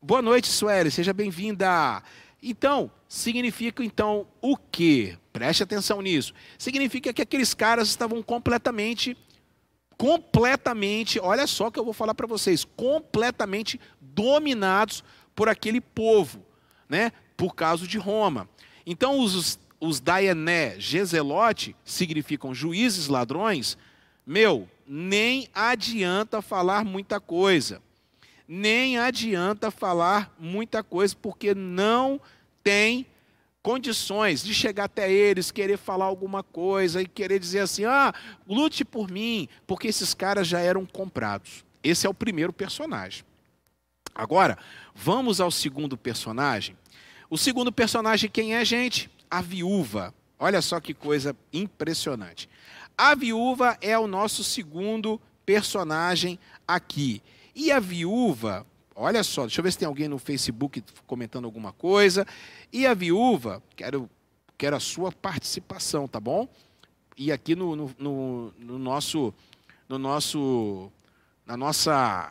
Boa 0.00 0.22
noite, 0.22 0.46
Sueli. 0.48 0.90
Seja 0.90 1.12
bem-vinda. 1.12 2.02
Então, 2.42 2.90
significa 3.08 3.84
então 3.84 4.26
o 4.40 4.56
quê? 4.56 5.18
Preste 5.32 5.62
atenção 5.62 6.00
nisso. 6.00 6.32
Significa 6.58 7.12
que 7.12 7.22
aqueles 7.22 7.54
caras 7.54 7.88
estavam 7.88 8.22
completamente 8.22 9.16
completamente, 9.96 11.20
olha 11.20 11.46
só 11.46 11.70
que 11.70 11.78
eu 11.78 11.84
vou 11.84 11.92
falar 11.92 12.14
para 12.14 12.26
vocês, 12.26 12.64
completamente 12.64 13.78
dominados 14.00 15.04
por 15.34 15.46
aquele 15.46 15.78
povo, 15.78 16.42
né? 16.88 17.12
Por 17.36 17.54
causa 17.54 17.86
de 17.86 17.98
Roma. 17.98 18.48
Então 18.86 19.20
os 19.20 19.58
os 19.80 19.98
Daené, 19.98 20.78
Gezelote, 20.78 21.74
significam 21.84 22.54
juízes 22.54 23.08
ladrões, 23.08 23.78
meu, 24.26 24.68
nem 24.86 25.48
adianta 25.54 26.42
falar 26.42 26.84
muita 26.84 27.18
coisa. 27.18 27.82
Nem 28.52 28.98
adianta 28.98 29.70
falar 29.70 30.34
muita 30.36 30.82
coisa, 30.82 31.14
porque 31.14 31.54
não 31.54 32.20
tem 32.64 33.06
condições 33.62 34.42
de 34.42 34.52
chegar 34.52 34.86
até 34.86 35.08
eles, 35.08 35.52
querer 35.52 35.78
falar 35.78 36.06
alguma 36.06 36.42
coisa 36.42 37.00
e 37.00 37.06
querer 37.06 37.38
dizer 37.38 37.60
assim: 37.60 37.84
ah, 37.84 38.12
lute 38.48 38.84
por 38.84 39.08
mim, 39.08 39.48
porque 39.68 39.86
esses 39.86 40.14
caras 40.14 40.48
já 40.48 40.58
eram 40.58 40.84
comprados. 40.84 41.64
Esse 41.80 42.08
é 42.08 42.10
o 42.10 42.14
primeiro 42.14 42.52
personagem. 42.52 43.22
Agora, 44.12 44.58
vamos 44.92 45.40
ao 45.40 45.52
segundo 45.52 45.96
personagem. 45.96 46.76
O 47.30 47.38
segundo 47.38 47.70
personagem, 47.70 48.28
quem 48.28 48.56
é, 48.56 48.64
gente? 48.64 49.08
A 49.30 49.40
viúva. 49.40 50.12
Olha 50.40 50.60
só 50.60 50.80
que 50.80 50.92
coisa 50.92 51.36
impressionante. 51.52 52.48
A 52.98 53.14
viúva 53.14 53.78
é 53.80 53.96
o 53.96 54.08
nosso 54.08 54.42
segundo 54.42 55.20
personagem 55.46 56.36
aqui. 56.66 57.22
E 57.60 57.70
a 57.70 57.78
viúva, 57.78 58.66
Olha 58.94 59.22
só, 59.22 59.42
deixa 59.42 59.60
eu 59.60 59.62
ver 59.62 59.72
se 59.72 59.78
tem 59.78 59.86
alguém 59.86 60.08
no 60.08 60.18
Facebook 60.18 60.82
comentando 61.06 61.46
alguma 61.46 61.72
coisa. 61.72 62.26
E 62.70 62.86
a 62.86 62.92
viúva, 62.92 63.62
quero, 63.74 64.10
quero 64.58 64.76
a 64.76 64.80
sua 64.80 65.10
participação, 65.10 66.06
tá 66.06 66.20
bom? 66.20 66.46
E 67.16 67.32
aqui 67.32 67.54
no, 67.54 67.76
no, 67.76 67.94
no, 67.98 68.54
no 68.58 68.78
nosso, 68.78 69.32
no 69.88 69.98
nosso, 69.98 70.90
na 71.46 71.56
nossa 71.56 72.30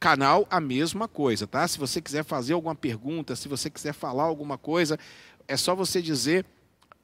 canal 0.00 0.46
a 0.50 0.58
mesma 0.58 1.06
coisa, 1.06 1.46
tá? 1.46 1.66
Se 1.68 1.78
você 1.78 2.00
quiser 2.00 2.24
fazer 2.24 2.54
alguma 2.54 2.74
pergunta, 2.74 3.36
se 3.36 3.46
você 3.46 3.68
quiser 3.68 3.92
falar 3.92 4.24
alguma 4.24 4.56
coisa, 4.56 4.98
é 5.46 5.56
só 5.56 5.74
você 5.74 6.00
dizer 6.00 6.46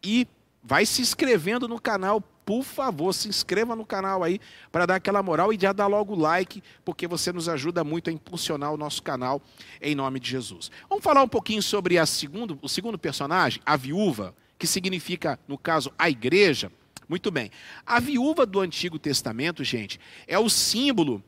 e 0.03 0.26
vai 0.62 0.87
se 0.87 1.03
inscrevendo 1.03 1.68
no 1.68 1.81
canal 1.81 2.22
por 2.44 2.62
favor, 2.62 3.12
se 3.12 3.29
inscreva 3.29 3.76
no 3.76 3.85
canal 3.85 4.24
aí 4.24 4.40
para 4.72 4.87
dar 4.87 4.96
aquela 4.96 5.22
moral 5.22 5.53
e 5.53 5.59
já 5.61 5.72
dá 5.72 5.87
logo 5.87 6.14
like, 6.14 6.62
porque 6.85 7.07
você 7.07 7.33
nos 7.33 7.48
ajuda 7.48 7.85
muito 7.85 8.11
a 8.11 8.12
impulsionar 8.12 8.72
o 8.72 8.76
nosso 8.76 9.03
canal 9.03 9.40
em 9.81 9.94
nome 9.94 10.18
de 10.18 10.31
Jesus. 10.31 10.70
Vamos 10.88 11.05
falar 11.05 11.22
um 11.22 11.29
pouquinho 11.29 11.62
sobre 11.62 11.98
a 11.98 12.07
segundo, 12.07 12.59
o 12.61 12.68
segundo 12.68 12.98
personagem, 12.98 13.62
a 13.64 13.76
viúva, 13.76 14.35
que 14.59 14.66
significa, 14.66 15.38
no 15.46 15.57
caso, 15.57 15.92
a 15.98 16.11
igreja. 16.11 16.70
Muito 17.09 17.31
bem. 17.31 17.50
A 17.85 17.98
viúva 17.98 18.46
do 18.46 18.61
Antigo 18.61 18.98
Testamento, 18.98 19.64
gente, 19.64 19.98
é 20.26 20.38
o 20.38 20.48
símbolo 20.48 21.22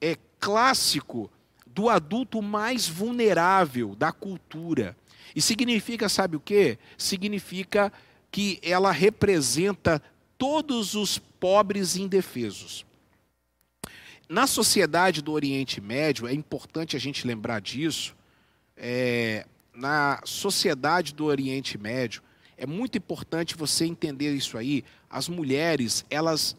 é 0.00 0.16
clássico 0.38 1.30
do 1.66 1.88
adulto 1.88 2.40
mais 2.40 2.88
vulnerável 2.88 3.94
da 3.94 4.12
cultura. 4.12 4.96
E 5.34 5.42
significa, 5.42 6.08
sabe 6.08 6.36
o 6.36 6.40
quê? 6.40 6.78
Significa 6.96 7.92
que 8.30 8.58
ela 8.62 8.90
representa 8.90 10.02
todos 10.38 10.94
os 10.94 11.18
pobres 11.18 11.96
indefesos. 11.96 12.84
Na 14.28 14.46
sociedade 14.46 15.22
do 15.22 15.32
Oriente 15.32 15.80
Médio, 15.80 16.26
é 16.26 16.34
importante 16.34 16.96
a 16.96 16.98
gente 16.98 17.26
lembrar 17.26 17.60
disso, 17.60 18.14
é, 18.76 19.46
na 19.72 20.20
sociedade 20.24 21.14
do 21.14 21.24
Oriente 21.24 21.78
Médio, 21.78 22.22
é 22.56 22.66
muito 22.66 22.96
importante 22.96 23.54
você 23.54 23.84
entender 23.84 24.34
isso 24.34 24.56
aí. 24.56 24.82
As 25.10 25.28
mulheres, 25.28 26.04
elas 26.08 26.56